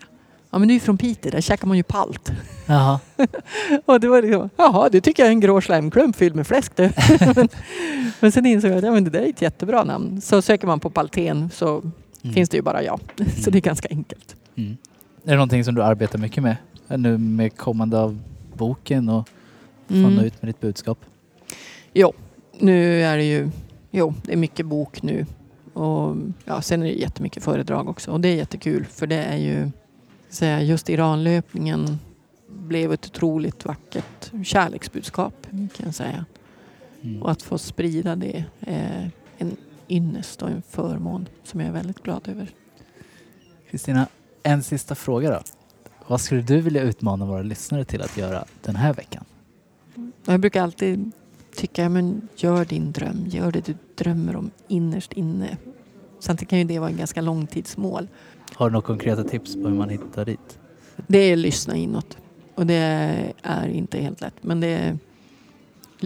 Ja 0.55 0.59
men 0.59 0.67
du 0.67 0.75
är 0.75 0.79
från 0.79 0.97
Piteå, 0.97 1.31
där 1.31 1.41
käkar 1.41 1.67
man 1.67 1.77
ju 1.77 1.83
palt. 1.83 2.31
Jaha. 2.65 2.99
Och 3.85 3.99
det 3.99 4.07
var 4.07 4.21
liksom, 4.21 4.49
jaha, 4.57 4.89
det 4.89 5.01
tycker 5.01 5.23
jag 5.23 5.27
är 5.27 5.31
en 5.31 5.39
grå 5.39 5.61
slemklump 5.61 6.15
fylld 6.15 6.35
med 6.35 6.47
fläsk 6.47 6.75
du. 6.75 6.83
men, 7.35 7.49
men 8.19 8.31
sen 8.31 8.45
insåg 8.45 8.71
jag 8.71 8.77
att 8.77 8.83
ja, 8.83 8.91
men 8.91 9.03
det 9.03 9.09
där 9.09 9.19
är 9.21 9.29
ett 9.29 9.41
jättebra 9.41 9.83
namn. 9.83 10.21
Så 10.21 10.41
söker 10.41 10.67
man 10.67 10.79
på 10.79 10.89
Palten 10.89 11.49
så 11.53 11.81
Mm. 12.23 12.33
finns 12.33 12.49
det 12.49 12.57
ju 12.57 12.61
bara 12.63 12.83
jag. 12.83 12.99
så 13.43 13.49
det 13.49 13.57
är 13.57 13.61
ganska 13.61 13.87
enkelt. 13.91 14.35
Mm. 14.55 14.77
Är 15.23 15.29
det 15.29 15.35
någonting 15.35 15.63
som 15.63 15.75
du 15.75 15.83
arbetar 15.83 16.19
mycket 16.19 16.43
med? 16.43 16.55
Nu 16.87 17.17
med 17.17 17.57
kommande 17.57 17.99
av 17.99 18.19
boken 18.53 19.09
och 19.09 19.29
få 19.87 19.93
Mm. 19.95 20.15
nå 20.15 20.21
ut 20.23 20.41
med 20.41 20.49
ditt 20.49 20.59
budskap? 20.61 20.97
Jo, 21.93 22.13
nu 22.59 23.01
är 23.03 23.17
det 23.17 23.23
ju, 23.23 23.49
jo, 23.91 24.13
det 24.23 24.33
är 24.33 24.37
mycket 24.37 24.65
bok 24.65 25.01
nu. 25.01 25.25
Och 25.73 26.15
ja, 26.45 26.61
sen 26.61 26.81
är 26.81 26.85
det 26.85 26.91
jättemycket 26.93 27.43
föredrag 27.43 27.89
också. 27.89 28.11
Och 28.11 28.21
det 28.21 28.27
är 28.29 28.35
jättekul 28.35 28.85
för 28.85 29.07
det 29.07 29.23
är 29.23 29.37
ju, 29.37 29.71
säga, 30.35 30.61
just 30.61 30.89
Iranlöpningen 30.89 31.99
blev 32.47 32.93
ett 32.93 33.05
otroligt 33.05 33.65
vackert 33.65 34.31
kärleksbudskap 34.43 35.47
kan 35.51 35.85
jag 35.85 35.95
säga. 35.95 36.25
Mm. 37.01 37.23
Och 37.23 37.31
att 37.31 37.41
få 37.41 37.57
sprida 37.57 38.15
det 38.15 38.45
är 38.59 39.11
en 39.37 39.57
ynnest 39.89 40.41
och 40.41 40.49
en 40.49 40.61
förmån 40.69 41.27
som 41.43 41.59
jag 41.59 41.69
är 41.69 41.73
väldigt 41.73 42.03
glad 42.03 42.27
över. 42.27 42.49
Kristina, 43.69 44.07
en 44.43 44.63
sista 44.63 44.95
fråga 44.95 45.31
då. 45.31 45.41
Vad 46.07 46.21
skulle 46.21 46.41
du 46.41 46.61
vilja 46.61 46.81
utmana 46.81 47.25
våra 47.25 47.41
lyssnare 47.41 47.85
till 47.85 48.01
att 48.01 48.17
göra 48.17 48.45
den 48.61 48.75
här 48.75 48.93
veckan? 48.93 49.25
Jag 50.25 50.39
brukar 50.39 50.63
alltid 50.63 51.11
tycka, 51.55 51.89
men 51.89 52.27
gör 52.35 52.65
din 52.65 52.91
dröm, 52.91 53.25
gör 53.27 53.51
det 53.51 53.65
du 53.65 53.75
drömmer 53.95 54.35
om 54.35 54.51
innerst 54.67 55.13
inne. 55.13 55.57
Samtidigt 56.19 56.49
kan 56.49 56.59
ju 56.59 56.65
det 56.65 56.79
vara 56.79 56.89
ett 56.89 56.97
ganska 56.97 57.21
långtidsmål. 57.21 58.07
Har 58.53 58.69
du 58.69 58.73
några 58.73 58.85
konkreta 58.85 59.23
tips 59.23 59.55
på 59.55 59.61
hur 59.61 59.75
man 59.75 59.89
hittar 59.89 60.25
dit? 60.25 60.59
Det 61.07 61.17
är 61.17 61.35
lyssna 61.35 61.75
inåt. 61.75 62.17
Och 62.55 62.65
det 62.65 63.33
är 63.41 63.67
inte 63.67 63.99
helt 63.99 64.21
lätt. 64.21 64.35
Men 64.41 64.59
det 64.59 64.67
är, 64.67 64.97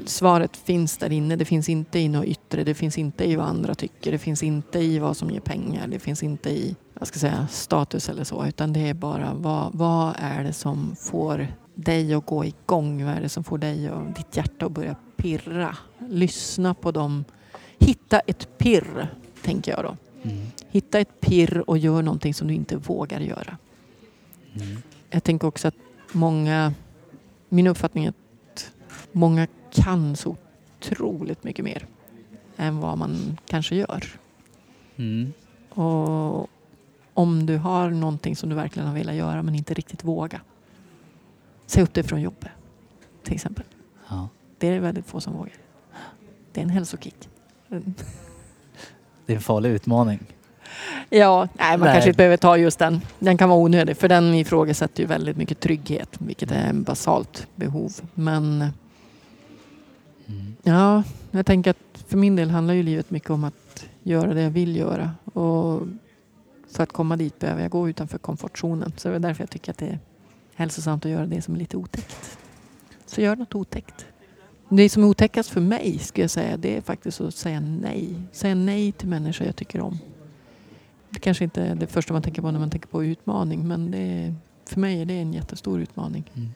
svaret 0.06 0.58
finns 0.58 0.98
där 0.98 1.12
inne. 1.12 1.36
Det 1.36 1.46
finns 1.46 1.70
inte 1.70 2.00
i 2.00 2.08
något 2.08 2.26
yttre. 2.26 2.64
Det 2.64 2.74
finns 2.74 2.98
inte 2.98 3.30
i 3.30 3.36
vad 3.36 3.46
andra 3.46 3.76
tycker. 3.76 4.12
Det 4.12 4.18
finns 4.18 4.44
inte 4.44 4.80
i 4.80 5.00
vad 5.00 5.18
som 5.18 5.30
ger 5.30 5.40
pengar. 5.40 5.88
Det 5.88 6.00
finns 6.00 6.24
inte 6.24 6.50
i 6.50 6.76
jag 7.00 7.08
ska 7.08 7.20
säga, 7.20 7.48
status 7.48 8.10
eller 8.10 8.24
så. 8.24 8.46
Utan 8.46 8.74
det 8.74 8.90
är 8.90 8.94
bara 8.94 9.34
vad, 9.34 9.70
vad 9.74 10.16
är 10.20 10.44
det 10.44 10.54
som 10.54 10.96
får 10.96 11.48
dig 11.76 12.14
att 12.14 12.26
gå 12.26 12.46
igång? 12.46 13.06
Vad 13.06 13.14
är 13.14 13.22
det 13.22 13.30
som 13.30 13.44
får 13.44 13.58
dig 13.58 13.92
och 13.92 14.06
ditt 14.06 14.38
hjärta 14.38 14.66
att 14.66 14.72
börja 14.72 14.96
pirra? 15.18 15.78
Lyssna 16.10 16.74
på 16.74 16.92
dem. 16.92 17.26
Hitta 17.80 18.20
ett 18.20 18.58
pirr, 18.58 19.08
tänker 19.44 19.72
jag 19.72 19.84
då. 19.84 19.98
Mm. 20.24 20.38
Hitta 20.70 21.00
ett 21.00 21.22
pirr 21.22 21.64
och 21.68 21.78
gör 21.78 22.02
någonting 22.02 22.34
som 22.34 22.48
du 22.48 22.54
inte 22.54 22.78
vågar 22.78 23.20
göra. 23.20 23.58
Mm. 24.54 24.82
Jag 25.10 25.24
tänker 25.24 25.48
också 25.48 25.68
att 25.68 25.76
många, 26.12 26.74
min 27.50 27.68
uppfattning 27.68 28.06
är 28.06 28.10
att 28.10 28.72
många 29.12 29.48
kan 29.72 30.16
så 30.16 30.36
otroligt 30.80 31.44
mycket 31.44 31.66
mer 31.66 31.86
än 32.58 32.78
vad 32.78 32.98
man 32.98 33.38
kanske 33.46 33.76
gör. 33.76 34.06
Mm. 34.96 35.34
Och 35.70 36.50
om 37.14 37.46
du 37.46 37.58
har 37.58 37.90
någonting 37.90 38.36
som 38.36 38.50
du 38.50 38.56
verkligen 38.56 38.88
har 38.88 38.96
velat 38.96 39.16
göra 39.16 39.44
men 39.44 39.56
inte 39.56 39.74
riktigt 39.74 40.04
våga. 40.04 40.42
Säg 41.66 41.84
upp 41.84 41.94
dig 41.94 42.04
från 42.04 42.22
jobbet 42.22 42.50
till 43.24 43.34
exempel. 43.34 43.66
Ja. 44.10 44.30
Det 44.58 44.68
är 44.68 44.72
det 44.72 44.80
väldigt 44.80 45.06
få 45.06 45.22
som 45.22 45.34
vågar. 45.34 45.54
Det 46.52 46.62
är 46.62 46.64
en 46.64 46.70
hälsokick. 46.70 47.30
Det 49.30 49.34
är 49.34 49.36
en 49.36 49.42
farlig 49.42 49.70
utmaning. 49.70 50.20
Ja, 51.10 51.48
nej, 51.54 51.78
man 51.78 51.86
Nej. 51.86 51.94
kanske 51.96 52.10
inte 52.10 52.18
behöver 52.18 52.38
ta 52.38 52.58
just 52.58 52.80
den. 52.80 53.02
Den 53.20 53.38
kan 53.38 53.50
vara 53.50 53.60
onödig 53.60 53.98
för 53.98 54.08
den 54.10 54.34
ifrågasätter 54.34 55.04
ju 55.04 55.08
väldigt 55.08 55.38
mycket 55.38 55.60
trygghet 55.60 56.10
vilket 56.18 56.52
är 56.52 56.70
en 56.70 56.84
basalt 56.84 57.48
behov. 57.56 57.94
Men 58.14 58.66
Mm. 60.28 60.56
ja, 60.64 61.04
jag 61.32 61.46
tänker 61.46 61.72
att 61.72 62.04
för 62.08 62.18
min 62.18 62.36
del 62.36 62.50
handlar 62.50 62.74
ju 62.74 62.84
livet 62.84 63.12
mycket 63.12 63.30
om 63.30 63.44
att 63.44 63.86
göra 64.04 64.34
det 64.34 64.42
jag 64.42 64.50
vill 64.50 64.76
göra. 64.76 65.12
Och 65.34 65.82
för 66.72 66.84
att 66.84 66.92
komma 66.94 67.16
dit 67.18 67.40
behöver 67.40 67.62
jag 67.62 67.72
gå 67.72 67.90
utanför 67.90 68.18
komfortzonen. 68.18 68.94
Så 68.98 69.10
det 69.10 69.16
är 69.16 69.20
därför 69.20 69.42
jag 69.44 69.50
tycker 69.50 69.72
att 69.72 69.78
det 69.78 69.88
är 69.88 70.00
hälsosamt 70.56 71.06
att 71.06 71.12
göra 71.12 71.26
det 71.26 71.42
som 71.42 71.56
är 71.56 71.60
lite 71.60 71.78
otäckt. 71.78 72.38
Så 73.06 73.22
gör 73.22 73.36
något 73.36 73.56
otäckt. 73.56 74.06
Det 74.70 74.90
som 74.90 75.04
är 75.04 75.08
otäckast 75.08 75.50
för 75.50 75.62
mig 75.62 76.00
skulle 76.00 76.24
jag 76.24 76.32
säga 76.32 76.58
det 76.58 76.78
är 76.78 76.82
faktiskt 76.82 77.22
att 77.22 77.36
säga 77.36 77.60
nej. 77.60 78.16
Säga 78.32 78.56
nej 78.56 78.92
till 78.92 79.08
människor 79.08 79.48
jag 79.48 79.56
tycker 79.56 79.82
om. 79.82 80.00
Det 81.10 81.20
kanske 81.20 81.44
inte 81.44 81.62
är 81.62 81.76
det 81.76 81.88
första 81.88 82.14
man 82.14 82.22
tänker 82.22 82.42
på 82.42 82.52
när 82.52 82.60
man 82.60 82.70
tänker 82.70 82.88
på 82.88 83.04
utmaning 83.04 83.68
men 83.68 83.94
är, 83.94 84.36
för 84.66 84.80
mig 84.80 85.02
är 85.02 85.06
det 85.06 85.14
en 85.14 85.34
jättestor 85.34 85.82
utmaning. 85.82 86.32
Mm. 86.36 86.50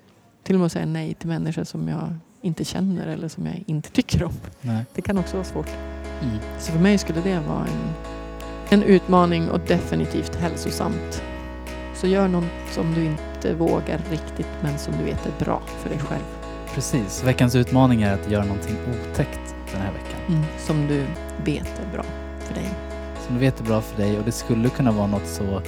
Till 0.44 0.56
och 0.56 0.60
med 0.60 0.66
att 0.66 0.72
säga 0.72 0.86
nej 0.86 1.14
till 1.14 1.28
människor 1.28 1.64
som 1.64 1.88
jag 1.88 2.16
inte 2.42 2.66
känner 2.66 3.08
eller 3.08 3.28
som 3.28 3.46
jag 3.46 3.64
inte 3.68 3.90
tycker 3.90 4.24
om. 4.24 4.34
Nej. 4.62 4.86
Det 4.94 5.02
kan 5.02 5.18
också 5.18 5.38
vara 5.38 5.46
svårt. 5.46 5.70
Mm. 6.22 6.38
Så 6.60 6.72
för 6.72 6.80
mig 6.80 6.98
skulle 6.98 7.22
det 7.22 7.40
vara 7.40 7.68
en, 7.68 7.94
en 8.70 8.84
utmaning 8.84 9.50
och 9.50 9.60
definitivt 9.60 10.36
hälsosamt. 10.36 11.24
Så 11.96 12.08
gör 12.08 12.28
något 12.28 12.52
som 12.72 12.94
du 12.94 13.06
inte 13.06 13.56
vågar 13.56 14.02
riktigt 14.12 14.50
men 14.62 14.80
som 14.80 14.94
du 14.98 15.04
vet 15.04 15.26
är 15.26 15.46
bra 15.46 15.62
för 15.68 15.90
dig 15.90 16.00
själv. 16.00 16.43
Precis. 16.74 17.24
Veckans 17.24 17.56
utmaning 17.56 18.02
är 18.02 18.14
att 18.14 18.32
göra 18.32 18.44
någonting 18.44 18.76
otäckt 18.92 19.56
den 19.72 19.82
här 19.82 19.92
veckan. 19.92 20.46
Som 20.58 20.88
du 20.88 21.06
vet 21.44 21.80
är 21.80 21.94
bra 21.94 22.04
för 22.40 22.54
dig. 22.54 22.70
Som 23.26 23.36
du 23.36 23.42
vet 23.42 23.60
är 23.60 23.64
bra 23.64 23.82
för 23.82 24.02
dig 24.02 24.18
och 24.18 24.26
det 24.26 24.32
skulle 24.32 24.70
kunna 24.70 24.92
vara 24.92 25.08
något 25.08 25.28
så 25.28 25.62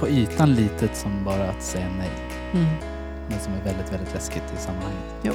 på 0.00 0.08
ytan 0.08 0.54
litet 0.54 0.96
som 0.96 1.24
bara 1.24 1.44
att 1.50 1.62
säga 1.62 1.86
nej. 1.98 2.10
Mm. 2.52 2.66
Men 3.28 3.40
som 3.40 3.52
är 3.52 3.64
väldigt, 3.64 3.92
väldigt 3.92 4.14
läskigt 4.14 4.42
i 4.56 4.60
sammanhanget. 4.60 5.14
Jo. 5.22 5.32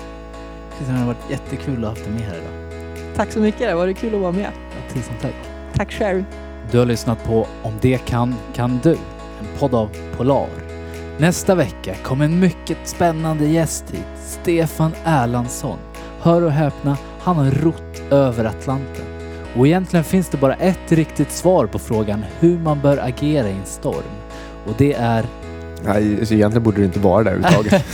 Det 0.79 0.91
har 0.91 1.05
varit 1.05 1.29
jättekul 1.29 1.75
att 1.75 1.81
ha 1.81 1.89
haft 1.89 2.03
dig 2.03 2.13
med 2.13 2.21
här 2.21 2.35
idag. 2.35 3.15
Tack 3.15 3.31
så 3.31 3.39
mycket, 3.39 3.59
det 3.59 3.75
var 3.75 3.93
kul 3.93 4.15
att 4.15 4.21
vara 4.21 4.31
med. 4.31 4.51
Ja, 4.53 4.93
tusen 4.93 5.13
tack. 5.21 5.33
Tack 5.73 5.91
själv. 5.91 6.23
Du 6.71 6.79
har 6.79 6.85
lyssnat 6.85 7.23
på 7.23 7.47
Om 7.63 7.73
det 7.81 7.97
kan, 7.97 8.35
kan 8.53 8.79
du. 8.83 8.91
En 9.39 9.59
podd 9.59 9.73
av 9.73 9.89
Polar. 10.17 10.72
Nästa 11.17 11.55
vecka 11.55 11.95
kommer 12.03 12.25
en 12.25 12.39
mycket 12.39 12.77
spännande 12.83 13.45
gäst 13.45 13.85
hit. 13.91 14.23
Stefan 14.25 14.91
Erlandsson. 15.05 15.77
Hör 16.19 16.41
och 16.41 16.51
häpna, 16.51 16.97
han 17.19 17.37
har 17.37 17.51
rott 17.51 18.11
över 18.11 18.45
Atlanten. 18.45 19.05
Och 19.55 19.67
egentligen 19.67 20.03
finns 20.03 20.29
det 20.29 20.37
bara 20.37 20.55
ett 20.55 20.91
riktigt 20.91 21.31
svar 21.31 21.65
på 21.65 21.79
frågan 21.79 22.25
hur 22.39 22.59
man 22.59 22.81
bör 22.81 22.97
agera 22.97 23.49
i 23.49 23.51
en 23.51 23.65
storm. 23.65 24.13
Och 24.67 24.73
det 24.77 24.93
är 24.93 25.25
Nej, 25.85 26.25
så 26.25 26.33
egentligen 26.33 26.63
borde 26.63 26.77
du 26.77 26.85
inte 26.85 26.99
vara 26.99 27.23
där 27.23 27.31
överhuvudtaget. 27.31 27.85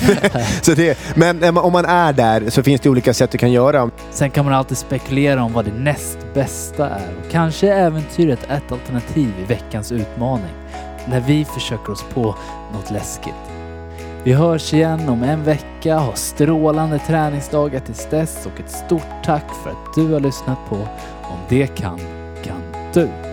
så 0.66 0.74
det, 0.74 0.98
men 1.16 1.44
eh, 1.44 1.58
om 1.58 1.74
man 1.74 1.86
är 1.86 2.14
där 2.14 2.50
så 2.50 2.64
finns 2.64 2.82
det 2.82 2.90
olika 2.90 3.14
sätt 3.14 3.32
du 3.32 3.38
kan 3.38 3.52
göra. 3.52 3.90
Sen 4.12 4.30
kan 4.30 4.46
man 4.46 4.54
alltid 4.54 4.78
spekulera 4.78 5.44
om 5.44 5.54
vad 5.54 5.66
det 5.66 5.74
näst 5.74 6.18
bästa 6.34 6.90
är 6.90 7.10
och 7.24 7.32
kanske 7.32 7.74
är 7.74 7.86
äventyret 7.86 8.40
ett 8.50 8.72
alternativ 8.72 9.34
i 9.44 9.46
veckans 9.46 9.92
utmaning 9.92 10.54
när 11.10 11.20
vi 11.20 11.46
försöker 11.46 11.92
oss 11.92 12.06
på 12.14 12.36
något 12.74 12.92
läskigt. 12.92 13.34
Vi 14.24 14.34
hörs 14.34 14.74
igen 14.74 15.10
om 15.10 15.24
en 15.24 15.44
vecka, 15.44 15.98
ha 15.98 16.14
strålande 16.14 17.00
träningsdagar 17.00 17.80
tills 17.80 18.10
dess 18.10 18.46
och 18.46 18.60
ett 18.60 18.72
stort 18.72 19.24
tack 19.24 19.46
för 19.64 19.70
att 19.70 19.96
du 19.96 20.14
har 20.14 20.20
lyssnat 20.20 20.58
på 20.70 20.76
Om 21.24 21.40
det 21.50 21.68
kan, 21.68 22.00
kan 22.44 22.62
du. 22.94 23.29